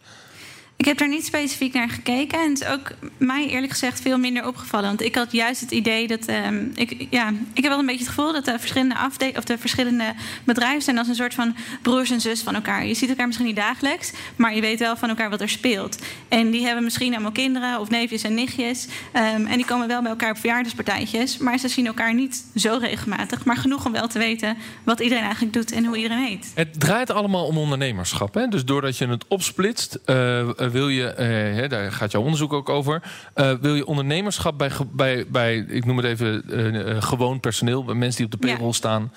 Ik 0.81 0.87
heb 0.87 0.97
daar 0.97 1.09
niet 1.09 1.25
specifiek 1.25 1.73
naar 1.73 1.89
gekeken. 1.89 2.39
En 2.39 2.49
het 2.49 2.61
is 2.61 2.67
ook 2.67 2.91
mij 3.17 3.47
eerlijk 3.47 3.71
gezegd 3.71 4.01
veel 4.01 4.17
minder 4.17 4.47
opgevallen. 4.47 4.87
Want 4.87 5.01
ik 5.01 5.15
had 5.15 5.31
juist 5.31 5.61
het 5.61 5.71
idee 5.71 6.07
dat. 6.07 6.29
Um, 6.29 6.71
ik, 6.75 7.07
ja, 7.09 7.33
ik 7.53 7.63
heb 7.63 7.71
wel 7.71 7.79
een 7.79 7.85
beetje 7.85 8.05
het 8.05 8.13
gevoel 8.13 8.33
dat 8.33 8.45
de 8.45 8.59
verschillende, 8.59 8.95
of 9.35 9.43
de 9.43 9.57
verschillende 9.57 10.13
bedrijven 10.43 10.81
zijn 10.81 10.97
als 10.97 11.07
een 11.07 11.15
soort 11.15 11.33
van 11.33 11.55
broers 11.81 12.11
en 12.11 12.21
zus 12.21 12.41
van 12.41 12.55
elkaar. 12.55 12.85
Je 12.85 12.93
ziet 12.93 13.09
elkaar 13.09 13.25
misschien 13.25 13.47
niet 13.47 13.55
dagelijks, 13.55 14.11
maar 14.35 14.55
je 14.55 14.61
weet 14.61 14.79
wel 14.79 14.97
van 14.97 15.09
elkaar 15.09 15.29
wat 15.29 15.41
er 15.41 15.49
speelt. 15.49 15.97
En 16.27 16.51
die 16.51 16.65
hebben 16.65 16.83
misschien 16.83 17.13
allemaal 17.13 17.31
kinderen 17.31 17.79
of 17.79 17.89
neefjes 17.89 18.23
en 18.23 18.33
nichtjes. 18.33 18.87
Um, 19.13 19.45
en 19.45 19.55
die 19.55 19.65
komen 19.65 19.87
wel 19.87 20.01
bij 20.01 20.11
elkaar 20.11 20.31
op 20.31 20.37
verjaardagspartijtjes. 20.37 21.37
Maar 21.37 21.57
ze 21.57 21.67
zien 21.67 21.87
elkaar 21.87 22.13
niet 22.13 22.43
zo 22.55 22.77
regelmatig. 22.81 23.45
Maar 23.45 23.57
genoeg 23.57 23.85
om 23.85 23.91
wel 23.91 24.07
te 24.07 24.19
weten 24.19 24.57
wat 24.83 24.99
iedereen 24.99 25.23
eigenlijk 25.23 25.53
doet 25.53 25.71
en 25.71 25.85
hoe 25.85 25.95
iedereen 25.95 26.23
heet. 26.23 26.51
Het 26.55 26.79
draait 26.79 27.11
allemaal 27.11 27.45
om 27.45 27.57
ondernemerschap. 27.57 28.33
Hè? 28.33 28.47
Dus 28.47 28.65
doordat 28.65 28.97
je 28.97 29.07
het 29.07 29.25
opsplitst. 29.27 29.99
Uh, 30.05 30.49
wil 30.71 30.87
je, 30.87 31.59
uh, 31.61 31.69
daar 31.69 31.91
gaat 31.91 32.11
jouw 32.11 32.21
onderzoek 32.21 32.53
ook 32.53 32.69
over, 32.69 33.01
uh, 33.35 33.51
wil 33.61 33.75
je 33.75 33.85
ondernemerschap 33.85 34.57
bij, 34.57 34.71
bij, 34.91 35.25
bij 35.27 35.57
ik 35.57 35.85
noem 35.85 35.97
het 35.97 36.05
even, 36.05 36.43
uh, 36.47 37.01
gewoon 37.01 37.39
personeel, 37.39 37.83
bij 37.83 37.95
mensen 37.95 38.17
die 38.17 38.25
op 38.33 38.41
de 38.41 38.47
payroll 38.47 38.67
ja. 38.67 38.73
staan, 38.73 39.11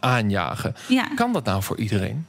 aanjagen. 0.00 0.74
Ja. 0.88 1.08
Kan 1.14 1.32
dat 1.32 1.44
nou 1.44 1.62
voor 1.62 1.78
iedereen? 1.78 2.26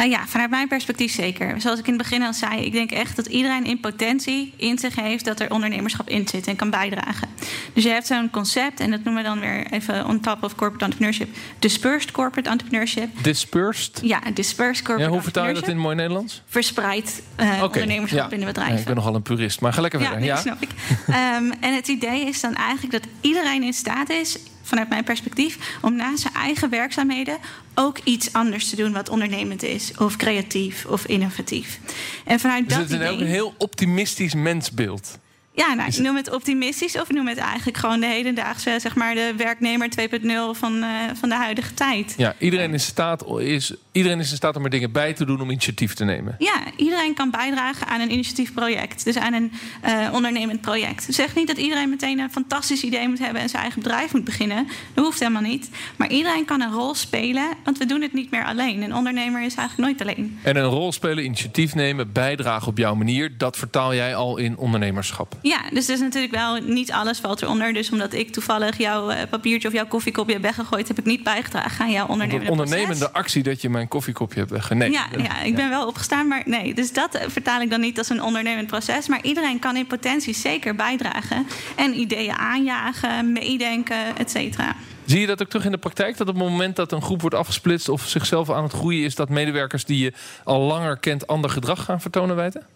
Uh, 0.00 0.10
ja, 0.10 0.26
vanuit 0.26 0.50
mijn 0.50 0.68
perspectief 0.68 1.12
zeker. 1.12 1.60
Zoals 1.60 1.78
ik 1.78 1.86
in 1.86 1.92
het 1.92 2.02
begin 2.02 2.22
al 2.22 2.32
zei, 2.32 2.64
ik 2.64 2.72
denk 2.72 2.90
echt 2.90 3.16
dat 3.16 3.26
iedereen 3.26 3.64
in 3.64 3.80
potentie 3.80 4.54
in 4.56 4.78
zich 4.78 4.94
heeft 4.94 5.24
dat 5.24 5.40
er 5.40 5.50
ondernemerschap 5.50 6.08
in 6.08 6.28
zit 6.28 6.46
en 6.46 6.56
kan 6.56 6.70
bijdragen. 6.70 7.28
Dus 7.72 7.84
je 7.84 7.90
hebt 7.90 8.06
zo'n 8.06 8.30
concept, 8.30 8.80
en 8.80 8.90
dat 8.90 9.04
noemen 9.04 9.22
we 9.22 9.28
dan 9.28 9.40
weer 9.40 9.66
even 9.70 10.06
on 10.06 10.20
top 10.20 10.42
of 10.42 10.54
corporate 10.54 10.84
entrepreneurship, 10.84 11.28
dispersed 11.58 12.10
corporate 12.10 12.50
entrepreneurship. 12.50 13.08
Dispersed? 13.22 14.00
Ja, 14.02 14.20
dispersed 14.34 14.84
corporate 14.84 15.10
ja, 15.10 15.14
hoe 15.14 15.22
vertaal 15.22 15.46
je 15.46 15.54
dat 15.54 15.68
in 15.68 15.78
mooi 15.78 15.96
Nederlands? 15.96 16.42
Verspreid 16.46 17.22
uh, 17.40 17.46
okay. 17.46 17.60
ondernemerschap 17.60 18.30
ja. 18.30 18.34
in 18.34 18.40
de 18.40 18.46
bedrijven. 18.46 18.74
Ja, 18.74 18.80
ik 18.80 18.86
ben 18.86 18.96
nogal 18.96 19.14
een 19.14 19.22
purist, 19.22 19.60
maar 19.60 19.72
ga 19.72 19.80
lekker 19.80 20.00
ja, 20.00 20.06
verder. 20.06 20.24
Nee, 20.24 20.34
ja, 20.34 20.40
snap 20.40 20.62
ik. 20.62 20.70
um, 21.08 21.52
en 21.68 21.74
het 21.74 21.88
idee 21.88 22.26
is 22.26 22.40
dan 22.40 22.54
eigenlijk 22.54 22.92
dat 22.92 23.12
iedereen 23.20 23.62
in 23.62 23.72
staat 23.72 24.10
is 24.10 24.38
vanuit 24.64 24.88
mijn 24.88 25.04
perspectief, 25.04 25.78
om 25.80 25.96
na 25.96 26.16
zijn 26.16 26.34
eigen 26.34 26.70
werkzaamheden 26.70 27.38
ook 27.74 27.98
iets 27.98 28.32
anders 28.32 28.68
te 28.68 28.76
doen 28.76 28.92
wat 28.92 29.08
ondernemend 29.08 29.62
is, 29.62 29.92
of 29.98 30.16
creatief 30.16 30.84
of 30.86 31.06
innovatief. 31.06 31.78
En 32.24 32.40
vanuit 32.40 32.68
dus 32.68 32.76
dat 32.76 32.82
het 32.82 32.90
is 32.90 32.96
idee, 32.96 33.12
ook 33.12 33.20
een 33.20 33.26
heel 33.26 33.54
optimistisch 33.58 34.34
mensbeeld. 34.34 35.18
Ja, 35.56 35.74
nou, 35.74 36.02
noem 36.02 36.16
het 36.16 36.32
optimistisch 36.32 37.00
of 37.00 37.10
noem 37.10 37.28
het 37.28 37.38
eigenlijk 37.38 37.76
gewoon 37.76 38.00
de 38.00 38.06
hedendaagse, 38.06 38.76
zeg 38.80 38.94
maar, 38.94 39.14
de 39.14 39.32
werknemer 39.36 39.88
2.0 39.88 40.58
van, 40.58 40.76
uh, 40.76 40.88
van 41.14 41.28
de 41.28 41.34
huidige 41.34 41.74
tijd. 41.74 42.14
Ja, 42.16 42.34
iedereen 42.38 42.74
is, 42.74 42.82
in 42.82 42.88
staat, 42.88 43.24
is, 43.38 43.74
iedereen 43.92 44.18
is 44.18 44.30
in 44.30 44.36
staat 44.36 44.56
om 44.56 44.64
er 44.64 44.70
dingen 44.70 44.92
bij 44.92 45.12
te 45.12 45.24
doen 45.24 45.40
om 45.40 45.50
initiatief 45.50 45.94
te 45.94 46.04
nemen. 46.04 46.34
Ja, 46.38 46.62
iedereen 46.76 47.14
kan 47.14 47.30
bijdragen 47.30 47.86
aan 47.86 48.00
een 48.00 48.12
initiatiefproject, 48.12 49.04
dus 49.04 49.16
aan 49.16 49.32
een 49.32 49.52
uh, 49.84 50.08
ondernemend 50.12 50.60
project. 50.60 51.06
Zeg 51.08 51.34
niet 51.34 51.46
dat 51.46 51.56
iedereen 51.56 51.88
meteen 51.88 52.18
een 52.18 52.30
fantastisch 52.30 52.82
idee 52.82 53.08
moet 53.08 53.18
hebben 53.18 53.42
en 53.42 53.48
zijn 53.48 53.62
eigen 53.62 53.82
bedrijf 53.82 54.12
moet 54.12 54.24
beginnen. 54.24 54.68
Dat 54.94 55.04
hoeft 55.04 55.18
helemaal 55.18 55.42
niet. 55.42 55.70
Maar 55.96 56.10
iedereen 56.10 56.44
kan 56.44 56.60
een 56.60 56.72
rol 56.72 56.94
spelen, 56.94 57.48
want 57.64 57.78
we 57.78 57.86
doen 57.86 58.02
het 58.02 58.12
niet 58.12 58.30
meer 58.30 58.44
alleen. 58.44 58.82
Een 58.82 58.94
ondernemer 58.94 59.42
is 59.42 59.54
eigenlijk 59.54 59.88
nooit 59.88 60.00
alleen. 60.00 60.38
En 60.42 60.56
een 60.56 60.64
rol 60.64 60.92
spelen, 60.92 61.24
initiatief 61.24 61.74
nemen, 61.74 62.12
bijdragen 62.12 62.68
op 62.68 62.78
jouw 62.78 62.94
manier, 62.94 63.38
dat 63.38 63.56
vertaal 63.56 63.94
jij 63.94 64.16
al 64.16 64.36
in 64.36 64.56
ondernemerschap. 64.56 65.36
Ja, 65.44 65.60
dus 65.70 65.86
dat 65.86 65.96
is 65.96 66.02
natuurlijk 66.02 66.32
wel 66.32 66.54
niet 66.54 66.92
alles 66.92 67.18
valt 67.18 67.42
eronder. 67.42 67.72
Dus 67.72 67.90
omdat 67.90 68.12
ik 68.12 68.32
toevallig 68.32 68.78
jouw 68.78 69.10
uh, 69.10 69.16
papiertje 69.30 69.68
of 69.68 69.74
jouw 69.74 69.86
koffiekopje 69.86 70.32
heb 70.32 70.42
weggegooid, 70.42 70.88
heb 70.88 70.98
ik 70.98 71.04
niet 71.04 71.22
bijgedragen 71.22 71.84
aan 71.84 71.90
jouw 71.90 72.06
ondernemende 72.06 72.50
ondernemende 72.50 72.94
proces. 72.94 73.12
actie 73.12 73.42
dat 73.42 73.60
je 73.60 73.70
mijn 73.70 73.88
koffiekopje 73.88 74.38
hebt 74.38 74.50
weggeneen. 74.50 74.92
Ja, 74.92 75.06
ja, 75.16 75.40
ik 75.40 75.54
ben 75.54 75.68
wel 75.68 75.86
opgestaan, 75.86 76.28
maar 76.28 76.42
nee. 76.44 76.74
Dus 76.74 76.92
dat 76.92 77.18
vertaal 77.26 77.60
ik 77.60 77.70
dan 77.70 77.80
niet 77.80 77.98
als 77.98 78.08
een 78.08 78.22
ondernemend 78.22 78.66
proces. 78.66 79.08
Maar 79.08 79.22
iedereen 79.22 79.58
kan 79.58 79.76
in 79.76 79.86
potentie 79.86 80.34
zeker 80.34 80.74
bijdragen 80.74 81.46
en 81.76 82.00
ideeën 82.00 82.34
aanjagen, 82.34 83.32
meedenken, 83.32 84.16
et 84.16 84.30
cetera. 84.30 84.76
Zie 85.04 85.20
je 85.20 85.26
dat 85.26 85.42
ook 85.42 85.48
terug 85.48 85.64
in 85.64 85.72
de 85.72 85.78
praktijk? 85.78 86.16
Dat 86.16 86.28
op 86.28 86.34
het 86.34 86.44
moment 86.44 86.76
dat 86.76 86.92
een 86.92 87.02
groep 87.02 87.20
wordt 87.20 87.36
afgesplitst 87.36 87.88
of 87.88 88.08
zichzelf 88.08 88.50
aan 88.50 88.62
het 88.62 88.72
groeien 88.72 89.04
is, 89.04 89.14
dat 89.14 89.28
medewerkers 89.28 89.84
die 89.84 89.98
je 90.04 90.12
al 90.44 90.60
langer 90.60 90.96
kent 90.96 91.26
ander 91.26 91.50
gedrag 91.50 91.84
gaan 91.84 92.00
vertonen 92.00 92.36
wijten? 92.36 92.66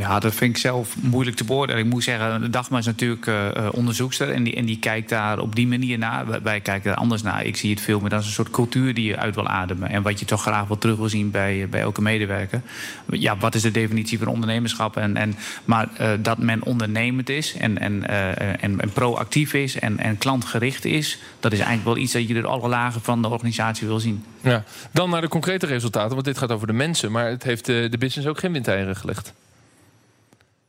Ja, 0.00 0.18
dat 0.18 0.34
vind 0.34 0.50
ik 0.50 0.60
zelf 0.60 0.96
moeilijk 1.00 1.36
te 1.36 1.44
beoordelen. 1.44 1.84
Ik 1.84 1.90
moet 1.90 2.04
zeggen, 2.04 2.50
Dagmar 2.50 2.78
is 2.78 2.86
natuurlijk 2.86 3.26
uh, 3.26 3.68
onderzoekster 3.72 4.30
en 4.30 4.42
die, 4.42 4.54
en 4.54 4.64
die 4.64 4.78
kijkt 4.78 5.08
daar 5.08 5.38
op 5.38 5.54
die 5.54 5.66
manier 5.66 5.98
naar. 5.98 6.42
Wij, 6.42 6.60
kijken 6.60 6.90
er 6.90 6.96
anders 6.96 7.22
naar. 7.22 7.44
Ik 7.44 7.56
zie 7.56 7.70
het 7.70 7.80
veel 7.80 8.00
meer 8.00 8.14
als 8.14 8.26
een 8.26 8.32
soort 8.32 8.50
cultuur 8.50 8.94
die 8.94 9.04
je 9.04 9.16
uit 9.16 9.34
wil 9.34 9.48
ademen. 9.48 9.88
En 9.88 10.02
wat 10.02 10.20
je 10.20 10.26
toch 10.26 10.42
graag 10.42 10.66
wil 10.66 10.78
terug 10.78 10.96
wil 10.96 11.08
zien 11.08 11.30
bij, 11.30 11.66
bij 11.70 11.80
elke 11.80 12.02
medewerker. 12.02 12.62
Ja, 13.10 13.36
wat 13.36 13.54
is 13.54 13.62
de 13.62 13.70
definitie 13.70 14.18
van 14.18 14.26
ondernemerschap? 14.26 14.96
En, 14.96 15.16
en, 15.16 15.34
maar 15.64 15.88
dat 16.20 16.38
men 16.38 16.64
ondernemend 16.64 17.28
is 17.28 17.54
en, 17.54 17.78
en, 17.78 18.08
en, 18.08 18.80
en, 18.80 18.92
proactief 18.92 19.54
is 19.54 19.78
en, 19.78 19.98
en 19.98 20.18
klantgericht 20.18 20.84
is, 20.84 21.18
dat 21.40 21.52
is 21.52 21.58
eigenlijk 21.58 21.88
wel 21.88 22.04
iets 22.04 22.12
dat 22.12 22.28
je 22.28 22.34
door 22.34 22.46
alle 22.46 22.68
lagen 22.68 23.00
van 23.00 23.22
de 23.22 23.28
organisatie 23.28 23.86
wil 23.86 24.00
zien. 24.00 24.24
Ja, 24.40 24.64
dan 24.90 25.10
naar 25.10 25.20
de 25.20 25.28
concrete 25.28 25.66
resultaten, 25.66 26.10
want 26.10 26.24
dit 26.24 26.38
gaat 26.38 26.52
over 26.52 26.66
de 26.66 26.72
mensen. 26.72 27.12
Maar 27.12 27.28
het 27.28 27.42
heeft 27.42 27.66
de 27.66 27.96
business 27.98 28.28
ook 28.28 28.38
geen 28.38 28.52
windeieren 28.52 28.96
gelegd. 28.96 29.32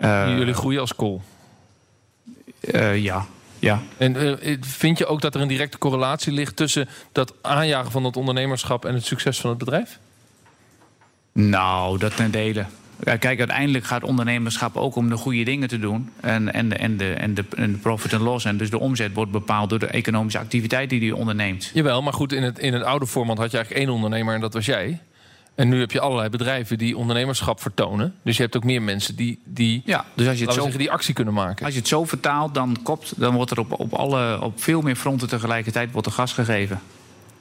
Uh, 0.01 0.37
Jullie 0.37 0.53
groeien 0.53 0.79
als 0.79 0.95
kool. 0.95 1.21
Uh, 2.61 2.97
ja. 2.97 3.25
Ja. 3.59 3.81
En 3.97 4.15
uh, 4.15 4.57
vind 4.61 4.97
je 4.97 5.05
ook 5.05 5.21
dat 5.21 5.35
er 5.35 5.41
een 5.41 5.47
directe 5.47 5.77
correlatie 5.77 6.33
ligt 6.33 6.55
tussen 6.55 6.89
dat 7.11 7.33
aanjagen 7.41 7.91
van 7.91 8.03
het 8.03 8.17
ondernemerschap 8.17 8.85
en 8.85 8.93
het 8.93 9.05
succes 9.05 9.39
van 9.39 9.49
het 9.49 9.59
bedrijf? 9.59 9.99
Nou, 11.31 11.97
dat 11.97 12.15
ten 12.15 12.31
dele. 12.31 12.65
Kijk, 13.03 13.39
uiteindelijk 13.39 13.85
gaat 13.85 14.03
ondernemerschap 14.03 14.77
ook 14.77 14.95
om 14.95 15.09
de 15.09 15.17
goede 15.17 15.43
dingen 15.43 15.67
te 15.67 15.79
doen. 15.79 16.11
En, 16.19 16.53
en, 16.53 16.69
de, 16.69 16.75
en, 16.75 16.97
de, 16.97 17.13
en, 17.13 17.33
de, 17.33 17.45
en 17.55 17.71
de 17.71 17.77
profit 17.77 18.13
en 18.13 18.21
loss. 18.21 18.45
En 18.45 18.57
dus 18.57 18.69
de 18.69 18.79
omzet 18.79 19.13
wordt 19.13 19.31
bepaald 19.31 19.69
door 19.69 19.79
de 19.79 19.87
economische 19.87 20.39
activiteit 20.39 20.89
die 20.89 21.01
je 21.05 21.15
onderneemt. 21.15 21.71
Jawel, 21.73 22.01
maar 22.01 22.13
goed, 22.13 22.33
in 22.33 22.43
het, 22.43 22.59
in 22.59 22.73
het 22.73 22.83
oude 22.83 23.07
format 23.07 23.37
had 23.37 23.51
je 23.51 23.57
eigenlijk 23.57 23.85
één 23.85 23.95
ondernemer 23.95 24.33
en 24.33 24.41
dat 24.41 24.53
was 24.53 24.65
jij. 24.65 25.01
En 25.61 25.69
nu 25.69 25.79
heb 25.79 25.91
je 25.91 25.99
allerlei 25.99 26.29
bedrijven 26.29 26.77
die 26.77 26.97
ondernemerschap 26.97 27.61
vertonen. 27.61 28.15
Dus 28.23 28.37
je 28.37 28.43
hebt 28.43 28.55
ook 28.55 28.63
meer 28.63 28.81
mensen 28.81 29.15
die, 29.15 29.39
die, 29.45 29.81
ja, 29.85 30.05
dus 30.13 30.27
als 30.27 30.37
je 30.37 30.45
het 30.45 30.53
zo, 30.53 30.61
zeggen, 30.61 30.79
die 30.79 30.91
actie 30.91 31.13
kunnen 31.13 31.33
maken. 31.33 31.65
Als 31.65 31.73
je 31.73 31.79
het 31.79 31.87
zo 31.87 32.05
vertaalt, 32.05 32.53
dan, 32.53 32.77
kopt, 32.83 33.19
dan 33.19 33.35
wordt 33.35 33.51
er 33.51 33.59
op, 33.59 33.79
op, 33.79 33.93
alle, 33.93 34.41
op 34.41 34.61
veel 34.61 34.81
meer 34.81 34.95
fronten 34.95 35.27
tegelijkertijd 35.27 35.91
wordt 35.91 36.07
er 36.07 36.13
gas 36.13 36.33
gegeven. 36.33 36.81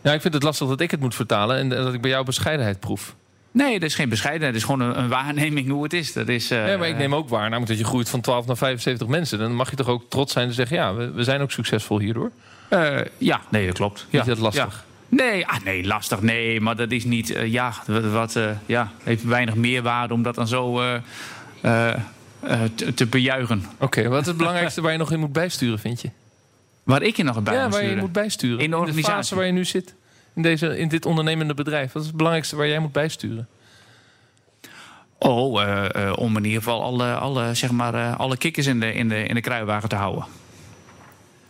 Ja, 0.01 0.13
ik 0.13 0.21
vind 0.21 0.35
het 0.35 0.43
lastig 0.43 0.69
dat 0.69 0.81
ik 0.81 0.91
het 0.91 1.01
moet 1.01 1.15
vertalen 1.15 1.57
en 1.57 1.69
dat 1.69 1.95
ik 1.95 2.01
bij 2.01 2.11
jou 2.11 2.25
bescheidenheid 2.25 2.81
proef. 2.81 3.15
Nee, 3.51 3.81
dat 3.81 3.89
is 3.89 3.95
geen 3.95 4.09
bescheidenheid. 4.09 4.55
Het 4.55 4.63
is 4.63 4.69
gewoon 4.69 4.89
een, 4.91 4.99
een 4.99 5.09
waarneming 5.09 5.69
hoe 5.69 5.83
het 5.83 5.93
is. 5.93 6.13
Dat 6.13 6.29
is 6.29 6.53
uh, 6.53 6.69
ja, 6.69 6.77
maar 6.77 6.89
ik 6.89 6.97
neem 6.97 7.15
ook 7.15 7.29
waar, 7.29 7.43
namelijk 7.43 7.69
dat 7.69 7.79
je 7.79 7.85
groeit 7.85 8.09
van 8.09 8.21
12 8.21 8.47
naar 8.47 8.57
75 8.57 9.07
mensen. 9.07 9.39
Dan 9.39 9.55
mag 9.55 9.71
je 9.71 9.77
toch 9.77 9.89
ook 9.89 10.11
trots 10.11 10.33
zijn 10.33 10.49
en 10.49 10.55
zeggen: 10.55 10.77
ja, 10.77 10.95
we, 10.95 11.11
we 11.11 11.25
zijn 11.25 11.41
ook 11.41 11.51
succesvol 11.51 11.99
hierdoor. 11.99 12.31
Uh, 12.71 12.99
ja, 13.19 13.41
nee, 13.49 13.67
dat 13.67 13.75
klopt. 13.75 14.07
Ja, 14.11 14.21
is 14.21 14.27
dat 14.27 14.39
lastig? 14.39 14.85
Nee, 15.11 15.47
ah, 15.47 15.65
nee, 15.65 15.87
lastig. 15.87 16.23
Nee, 16.23 16.61
maar 16.61 16.77
dat 16.77 16.91
is 16.91 17.05
niet. 17.05 17.31
Uh, 17.31 17.47
ja, 17.47 17.73
wat 18.13 18.37
uh, 18.37 18.51
ja, 18.67 18.93
heeft 19.03 19.25
weinig 19.25 19.55
meerwaarde 19.55 20.15
om 20.15 20.23
dat 20.23 20.35
dan 20.35 20.49
zo 20.49 20.83
uh, 20.83 20.95
te, 22.75 22.95
te, 22.95 23.07
bejuichen. 23.07 23.65
Oké, 23.75 23.85
okay, 23.85 24.09
wat 24.09 24.21
is 24.21 24.27
het 24.27 24.37
belangrijkste 24.45 24.81
waar 24.81 24.93
je 24.93 24.99
nog 24.99 25.13
in 25.13 25.21
moet 25.21 25.33
bijsturen, 25.33 25.79
vind 25.79 26.01
je? 26.01 26.11
Waar 26.83 27.03
ik 27.03 27.17
je 27.17 27.23
nog 27.23 27.43
bij 27.43 27.55
ja, 27.55 27.69
waar 27.69 27.85
je 27.85 27.97
moet 27.97 28.13
bijsturen. 28.13 28.59
In 28.59 28.71
de 28.71 28.77
organisatie. 28.77 29.15
fase 29.15 29.35
waar 29.35 29.47
je 29.47 29.53
nu 29.53 29.65
zit. 29.65 29.95
In, 30.35 30.43
deze, 30.43 30.79
in 30.79 30.89
dit 30.89 31.07
ondernemende 31.07 31.55
bedrijf. 31.55 31.93
Wat 31.93 32.03
is 32.03 32.09
het 32.09 32.17
belangrijkste 32.17 32.57
waar 32.57 32.69
jij 32.69 32.79
moet 32.79 32.93
bijsturen? 32.93 33.49
Oh, 35.19 35.53
om 36.15 36.37
in 36.37 36.45
ieder 36.45 36.63
geval 36.63 36.83
alle, 36.83 37.15
alle, 37.15 37.55
zeg 37.55 37.71
maar, 37.71 38.17
alle 38.17 38.37
kikkers 38.37 38.67
in 38.67 38.81
de, 38.81 38.93
in, 38.93 39.09
de, 39.09 39.23
in 39.23 39.35
de 39.35 39.41
kruiwagen 39.41 39.89
te 39.89 39.97
houden. 39.97 40.25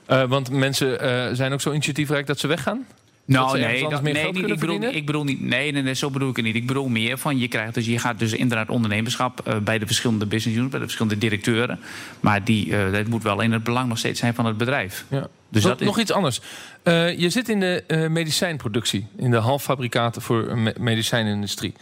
want 0.06 0.50
mensen 0.50 1.36
zijn 1.36 1.52
ook 1.52 1.60
zo 1.60 1.70
initiatiefrijk 1.70 2.26
dat 2.26 2.38
ze 2.38 2.46
weggaan? 2.46 2.86
Nou, 3.32 3.58
nee, 3.58 3.88
dat, 3.88 4.02
nee 4.02 4.28
ik, 4.28 4.60
bedoel, 4.60 4.82
ik 4.82 5.06
bedoel 5.06 5.24
niet. 5.24 5.40
Nee, 5.40 5.72
nee, 5.72 5.82
nee, 5.82 5.94
zo 5.94 6.10
bedoel 6.10 6.30
ik 6.30 6.36
het 6.36 6.44
niet. 6.44 6.54
Ik 6.54 6.66
bedoel 6.66 6.88
meer 6.88 7.18
van 7.18 7.38
je 7.38 7.48
krijgt 7.48 7.74
dus 7.74 7.86
je 7.86 7.98
gaat 7.98 8.18
dus 8.18 8.32
inderdaad 8.32 8.68
ondernemerschap 8.68 9.48
uh, 9.48 9.56
bij 9.56 9.78
de 9.78 9.86
verschillende 9.86 10.26
business 10.26 10.56
units, 10.56 10.70
bij 10.70 10.80
de 10.80 10.86
verschillende 10.86 11.18
directeuren. 11.18 11.80
Maar 12.20 12.44
die, 12.44 12.66
uh, 12.66 12.92
dat 12.92 13.06
moet 13.06 13.22
wel 13.22 13.40
in 13.40 13.52
het 13.52 13.64
belang 13.64 13.88
nog 13.88 13.98
steeds 13.98 14.20
zijn 14.20 14.34
van 14.34 14.46
het 14.46 14.56
bedrijf. 14.56 15.04
Ja. 15.08 15.28
Dus 15.48 15.62
nog, 15.62 15.72
dat 15.72 15.80
is... 15.80 15.86
nog 15.86 15.98
iets 15.98 16.12
anders. 16.12 16.40
Uh, 16.84 17.18
je 17.18 17.30
zit 17.30 17.48
in 17.48 17.60
de 17.60 18.06
medicijnproductie, 18.10 19.06
in 19.16 19.30
de 19.30 19.36
halffabrikaten 19.36 20.22
voor 20.22 20.46
de 20.46 20.74
medicijnindustrie. 20.78 21.74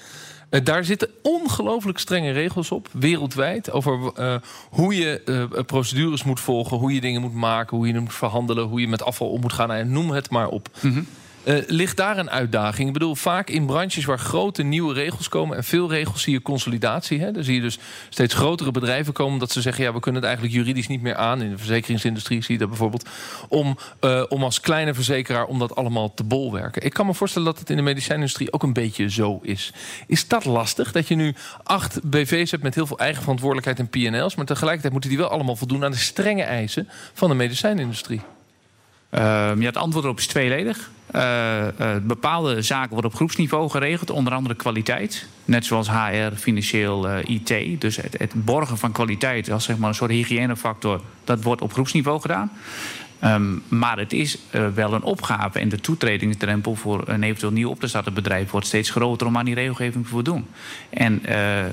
Uh, 0.51 0.61
daar 0.65 0.85
zitten 0.85 1.09
ongelooflijk 1.23 1.99
strenge 1.99 2.31
regels 2.31 2.71
op, 2.71 2.89
wereldwijd. 2.93 3.71
Over 3.71 4.13
uh, 4.19 4.35
hoe 4.71 4.95
je 4.95 5.23
uh, 5.25 5.63
procedures 5.65 6.25
moet 6.25 6.41
volgen, 6.41 6.77
hoe 6.77 6.95
je 6.95 7.01
dingen 7.01 7.21
moet 7.21 7.35
maken, 7.35 7.77
hoe 7.77 7.87
je 7.87 8.01
moet 8.01 8.15
verhandelen, 8.15 8.65
hoe 8.65 8.81
je 8.81 8.89
met 8.89 9.03
afval 9.03 9.29
om 9.29 9.41
moet 9.41 9.53
gaan. 9.53 9.73
En 9.73 9.93
noem 9.93 10.11
het 10.11 10.31
maar 10.31 10.49
op. 10.49 10.69
Mm 10.81 10.93
-hmm. 10.93 11.07
Uh, 11.45 11.59
ligt 11.67 11.97
daar 11.97 12.19
een 12.19 12.31
uitdaging? 12.31 12.87
Ik 12.87 12.93
bedoel, 12.93 13.15
vaak 13.15 13.51
in 13.51 13.67
branches 13.67 14.05
waar 14.05 14.19
grote 14.19 14.63
nieuwe 14.63 14.95
regels 14.95 15.29
komen... 15.29 15.57
en 15.57 15.65
veel 15.65 15.91
regels 15.91 16.23
zie 16.23 16.33
je 16.33 16.43
consolidatie. 16.43 17.21
Hè? 17.21 17.33
Dan 17.33 17.45
zie 17.45 17.55
je 17.55 17.61
dus 17.61 17.79
steeds 18.09 18.35
grotere 18.35 18.71
bedrijven 18.71 19.13
komen... 19.13 19.39
dat 19.39 19.51
ze 19.51 19.61
zeggen, 19.61 19.85
ja, 19.85 19.93
we 19.93 20.01
kunnen 20.01 20.21
het 20.21 20.31
eigenlijk 20.31 20.59
juridisch 20.59 20.87
niet 20.87 21.03
meer 21.03 21.17
aan. 21.17 21.43
In 21.43 21.51
de 21.51 21.59
verzekeringsindustrie 21.59 22.43
zie 22.43 22.53
je 22.53 22.61
dat 22.61 22.69
bijvoorbeeld. 22.69 23.09
Om, 23.49 23.79
uh, 24.01 24.23
om 24.29 24.43
als 24.43 24.61
kleine 24.61 24.95
verzekeraar 24.95 25.45
om 25.45 25.59
dat 25.59 25.77
allemaal 25.77 26.15
te 26.15 26.25
bolwerken. 26.25 26.83
Ik 26.83 26.93
kan 26.93 27.07
me 27.07 27.15
voorstellen 27.15 27.49
dat 27.49 27.59
het 27.59 27.71
in 27.71 27.77
de 27.77 27.83
medicijnindustrie 27.83 28.53
ook 28.53 28.63
een 28.63 28.73
beetje 28.73 29.11
zo 29.11 29.39
is. 29.43 29.73
Is 30.07 30.29
dat 30.29 30.45
lastig? 30.45 30.93
Dat 30.93 31.09
je 31.09 31.15
nu 31.15 31.35
acht 31.63 32.11
BV's 32.11 32.51
hebt 32.51 32.63
met 32.63 32.75
heel 32.75 32.87
veel 32.87 32.99
eigen 32.99 33.21
verantwoordelijkheid 33.21 33.79
en 33.79 33.89
PNL's... 33.89 34.35
maar 34.35 34.47
tegelijkertijd 34.47 34.93
moeten 34.93 35.11
die 35.11 35.19
wel 35.19 35.29
allemaal 35.29 35.57
voldoen 35.57 35.85
aan 35.85 35.91
de 35.91 35.97
strenge 35.97 36.43
eisen 36.43 36.89
van 37.13 37.29
de 37.29 37.35
medicijnindustrie. 37.35 38.21
Uh, 39.11 39.21
ja, 39.59 39.65
het 39.65 39.77
antwoord 39.77 40.05
erop 40.05 40.19
is 40.19 40.27
tweeledig. 40.27 40.91
Uh, 41.15 41.67
uh, 41.81 41.97
bepaalde 42.03 42.63
zaken 42.63 42.93
worden 42.93 43.11
op 43.11 43.17
groepsniveau 43.17 43.71
geregeld, 43.71 44.11
onder 44.11 44.33
andere 44.33 44.55
kwaliteit. 44.55 45.27
Net 45.45 45.65
zoals 45.65 45.91
HR, 45.91 46.35
financieel, 46.35 47.09
uh, 47.09 47.17
IT. 47.25 47.81
Dus 47.81 47.97
het, 47.97 48.19
het, 48.19 48.45
borgen 48.45 48.79
van 48.79 48.93
kwaliteit 48.93 49.51
als 49.51 49.65
zeg 49.65 49.79
maar, 49.79 49.89
een 49.89 49.95
soort 49.95 50.11
hygiënefactor, 50.11 51.01
dat 51.25 51.43
wordt 51.43 51.63
op 51.63 51.73
groepsniveau 51.73 52.21
gedaan. 52.21 52.51
Um, 53.25 53.63
maar 53.69 53.99
het 53.99 54.13
is 54.13 54.39
uh, 54.53 54.69
wel 54.75 54.93
een 54.93 55.03
opgave 55.03 55.59
en 55.59 55.69
de 55.69 55.81
toetredingsdrempel 55.81 56.75
voor 56.75 57.09
een 57.09 57.23
eventueel 57.23 57.53
nieuw 57.53 57.71
op 57.71 57.81
te 57.81 57.87
starten 57.87 58.15
bedrijf 58.15 58.51
wordt 58.51 58.67
steeds 58.67 58.91
groter 58.91 59.27
om 59.27 59.37
aan 59.37 59.45
die 59.45 59.55
regelgeving 59.55 60.05
te 60.05 60.11
voldoen. 60.11 60.47
En 60.91 61.23
uh, 61.27 61.65
uh, 61.65 61.71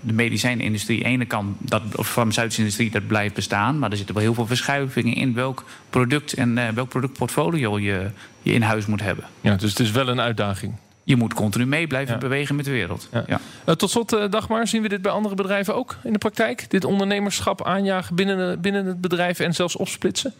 de 0.00 0.12
medicijnindustrie, 0.12 1.04
ene 1.04 1.24
kant, 1.24 1.56
dat, 1.58 1.82
of 1.96 2.06
de 2.06 2.12
farmaceutische 2.12 2.60
industrie, 2.60 2.90
dat 2.90 3.06
blijft 3.06 3.34
bestaan. 3.34 3.78
Maar 3.78 3.90
er 3.90 3.96
zitten 3.96 4.14
wel 4.14 4.24
heel 4.24 4.34
veel 4.34 4.46
verschuivingen 4.46 5.14
in 5.14 5.34
welk 5.34 5.64
product 5.90 6.32
en 6.32 6.74
welk 6.74 6.88
productportfolio 6.88 7.78
je, 7.78 8.10
je 8.42 8.52
in 8.52 8.62
huis 8.62 8.86
moet 8.86 9.02
hebben. 9.02 9.24
Ja, 9.40 9.56
dus 9.56 9.70
het 9.70 9.80
is 9.80 9.90
wel 9.90 10.08
een 10.08 10.20
uitdaging. 10.20 10.74
Je 11.04 11.16
moet 11.16 11.34
continu 11.34 11.66
mee 11.66 11.86
blijven 11.86 12.14
ja. 12.14 12.20
bewegen 12.20 12.56
met 12.56 12.64
de 12.64 12.70
wereld. 12.70 13.08
Ja. 13.12 13.24
Ja. 13.64 13.74
tot 13.74 13.90
slot, 13.90 14.10
Dagmar, 14.30 14.66
zien 14.66 14.82
we 14.82 14.88
dit 14.88 15.02
bij 15.02 15.12
andere 15.12 15.34
bedrijven 15.34 15.74
ook 15.74 15.96
in 16.04 16.12
de 16.12 16.18
praktijk? 16.18 16.70
Dit 16.70 16.84
ondernemerschap 16.84 17.64
aanjagen 17.64 18.14
binnen, 18.14 18.60
binnen 18.60 18.86
het 18.86 19.00
bedrijf 19.00 19.40
en 19.40 19.54
zelfs 19.54 19.76
opsplitsen? 19.76 20.34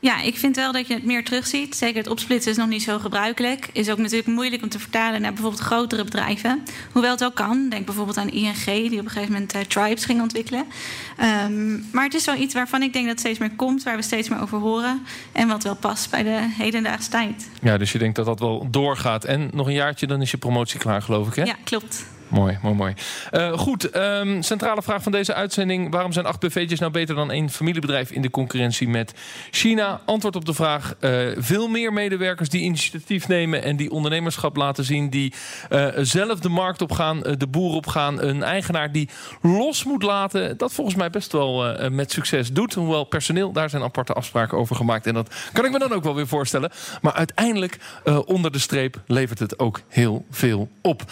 Ja, 0.00 0.20
ik 0.20 0.36
vind 0.36 0.56
wel 0.56 0.72
dat 0.72 0.86
je 0.86 0.94
het 0.94 1.04
meer 1.04 1.24
terugziet. 1.24 1.76
Zeker 1.76 1.96
het 1.96 2.10
opsplitsen 2.10 2.50
is 2.50 2.56
nog 2.56 2.68
niet 2.68 2.82
zo 2.82 2.98
gebruikelijk. 2.98 3.68
Is 3.72 3.90
ook 3.90 3.98
natuurlijk 3.98 4.26
moeilijk 4.26 4.62
om 4.62 4.68
te 4.68 4.78
vertalen 4.78 5.20
naar 5.20 5.32
bijvoorbeeld 5.32 5.62
grotere 5.62 6.04
bedrijven. 6.04 6.62
Hoewel 6.92 7.10
het 7.10 7.20
wel 7.20 7.32
kan. 7.32 7.68
Denk 7.68 7.86
bijvoorbeeld 7.86 8.16
aan 8.16 8.30
ING, 8.30 8.64
die 8.64 8.98
op 8.98 9.04
een 9.04 9.10
gegeven 9.10 9.32
moment 9.32 9.54
uh, 9.54 9.60
Tribes 9.60 10.04
ging 10.04 10.20
ontwikkelen. 10.20 10.64
Um, 11.44 11.86
maar 11.92 12.04
het 12.04 12.14
is 12.14 12.24
wel 12.24 12.34
iets 12.34 12.54
waarvan 12.54 12.82
ik 12.82 12.92
denk 12.92 13.04
dat 13.04 13.12
het 13.12 13.20
steeds 13.20 13.38
meer 13.38 13.56
komt, 13.56 13.82
waar 13.82 13.96
we 13.96 14.02
steeds 14.02 14.28
meer 14.28 14.40
over 14.40 14.58
horen. 14.58 15.02
En 15.32 15.48
wat 15.48 15.62
wel 15.62 15.76
past 15.76 16.10
bij 16.10 16.22
de 16.22 16.38
hedendaagse 16.58 17.10
tijd. 17.10 17.48
Ja, 17.62 17.78
dus 17.78 17.92
je 17.92 17.98
denkt 17.98 18.16
dat 18.16 18.26
dat 18.26 18.40
wel 18.40 18.66
doorgaat. 18.70 19.24
En 19.24 19.50
nog 19.52 19.66
een 19.66 19.72
jaartje, 19.72 20.06
dan 20.06 20.22
is 20.22 20.30
je 20.30 20.36
promotie 20.36 20.78
klaar, 20.78 21.02
geloof 21.02 21.28
ik, 21.28 21.34
hè? 21.34 21.42
Ja, 21.42 21.56
klopt. 21.64 22.04
Mooi, 22.28 22.58
mooi, 22.62 22.74
mooi. 22.74 22.94
Uh, 23.32 23.52
goed, 23.52 23.96
um, 23.96 24.42
centrale 24.42 24.82
vraag 24.82 25.02
van 25.02 25.12
deze 25.12 25.34
uitzending. 25.34 25.92
Waarom 25.92 26.12
zijn 26.12 26.26
acht 26.26 26.40
BV'tjes 26.40 26.78
nou 26.78 26.92
beter 26.92 27.14
dan 27.14 27.30
één 27.30 27.50
familiebedrijf 27.50 28.10
in 28.10 28.22
de 28.22 28.30
concurrentie 28.30 28.88
met 28.88 29.14
China? 29.50 30.00
Antwoord 30.04 30.36
op 30.36 30.44
de 30.44 30.54
vraag. 30.54 30.94
Uh, 31.00 31.28
veel 31.36 31.68
meer 31.68 31.92
medewerkers 31.92 32.48
die 32.48 32.62
initiatief 32.62 33.28
nemen 33.28 33.62
en 33.62 33.76
die 33.76 33.90
ondernemerschap 33.90 34.56
laten 34.56 34.84
zien. 34.84 35.10
Die 35.10 35.32
uh, 35.70 35.86
zelf 35.96 36.40
de 36.40 36.48
markt 36.48 36.82
op 36.82 36.92
gaan, 36.92 37.20
de 37.20 37.46
boer 37.46 37.74
op 37.74 37.86
gaan. 37.86 38.22
Een 38.22 38.42
eigenaar 38.42 38.92
die 38.92 39.08
los 39.42 39.84
moet 39.84 40.02
laten. 40.02 40.56
Dat 40.56 40.72
volgens 40.72 40.96
mij 40.96 41.10
best 41.10 41.32
wel 41.32 41.76
met 41.90 42.12
succes 42.12 42.52
doet. 42.52 42.74
Hoewel 42.74 43.04
personeel, 43.04 43.52
daar 43.52 43.70
zijn 43.70 43.82
aparte 43.82 44.12
afspraken 44.12 44.58
over 44.58 44.76
gemaakt. 44.76 45.06
En 45.06 45.14
dat 45.14 45.34
kan 45.52 45.64
ik 45.64 45.70
me 45.70 45.78
dan 45.78 45.92
ook 45.92 46.04
wel 46.04 46.14
weer 46.14 46.26
voorstellen. 46.26 46.70
Maar 47.02 47.12
uiteindelijk, 47.12 47.78
onder 48.24 48.52
de 48.52 48.58
streep, 48.58 49.00
levert 49.06 49.38
het 49.38 49.58
ook 49.58 49.80
heel 49.88 50.24
veel 50.30 50.68
op. 50.82 51.02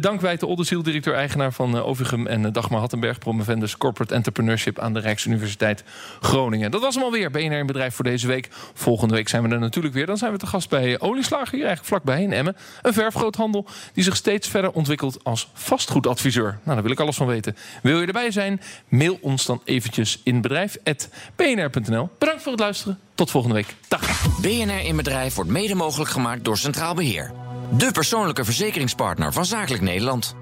dank 0.00 0.20
wij 0.20 0.36
te 0.36 0.46
Ziel, 0.64 0.82
directeur-eigenaar 0.82 1.52
van 1.52 1.76
uh, 1.76 1.86
Ovigum... 1.86 2.26
en 2.26 2.42
uh, 2.42 2.52
Dagmar 2.52 2.80
Hattenberg, 2.80 3.18
promovendus 3.18 3.76
Corporate 3.76 4.14
Entrepreneurship... 4.14 4.78
aan 4.78 4.92
de 4.92 5.00
Rijksuniversiteit 5.00 5.84
Groningen. 6.20 6.70
Dat 6.70 6.80
was 6.80 6.94
hem 6.94 7.04
alweer, 7.04 7.30
BNR 7.30 7.58
in 7.58 7.66
Bedrijf 7.66 7.94
voor 7.94 8.04
deze 8.04 8.26
week. 8.26 8.48
Volgende 8.74 9.14
week 9.14 9.28
zijn 9.28 9.42
we 9.42 9.48
er 9.48 9.58
natuurlijk 9.58 9.94
weer. 9.94 10.06
Dan 10.06 10.16
zijn 10.16 10.32
we 10.32 10.38
te 10.38 10.46
gast 10.46 10.68
bij 10.68 11.00
Olieslager, 11.00 11.54
hier 11.54 11.66
eigenlijk 11.66 11.86
vlakbij 11.86 12.22
in 12.22 12.32
Emmen. 12.32 12.56
Een 12.82 12.92
verfgroothandel 12.92 13.66
die 13.92 14.04
zich 14.04 14.16
steeds 14.16 14.48
verder 14.48 14.70
ontwikkelt 14.70 15.24
als 15.24 15.50
vastgoedadviseur. 15.52 16.44
Nou, 16.44 16.58
daar 16.64 16.82
wil 16.82 16.90
ik 16.90 17.00
alles 17.00 17.16
van 17.16 17.26
weten. 17.26 17.56
Wil 17.82 18.00
je 18.00 18.06
erbij 18.06 18.30
zijn? 18.30 18.60
Mail 18.88 19.18
ons 19.20 19.46
dan 19.46 19.60
eventjes 19.64 20.20
in 20.24 20.40
bedrijf.bnr.nl. 20.40 22.10
Bedankt 22.18 22.42
voor 22.42 22.52
het 22.52 22.60
luisteren. 22.60 22.98
Tot 23.14 23.30
volgende 23.30 23.56
week. 23.56 23.74
Dag. 23.88 24.40
BNR 24.40 24.84
in 24.84 24.96
Bedrijf 24.96 25.34
wordt 25.34 25.50
mede 25.50 25.74
mogelijk 25.74 26.10
gemaakt 26.10 26.44
door 26.44 26.58
Centraal 26.58 26.94
Beheer. 26.94 27.32
De 27.76 27.92
persoonlijke 27.92 28.44
verzekeringspartner 28.44 29.32
van 29.32 29.44
Zakelijk 29.44 29.82
Nederland. 29.82 30.34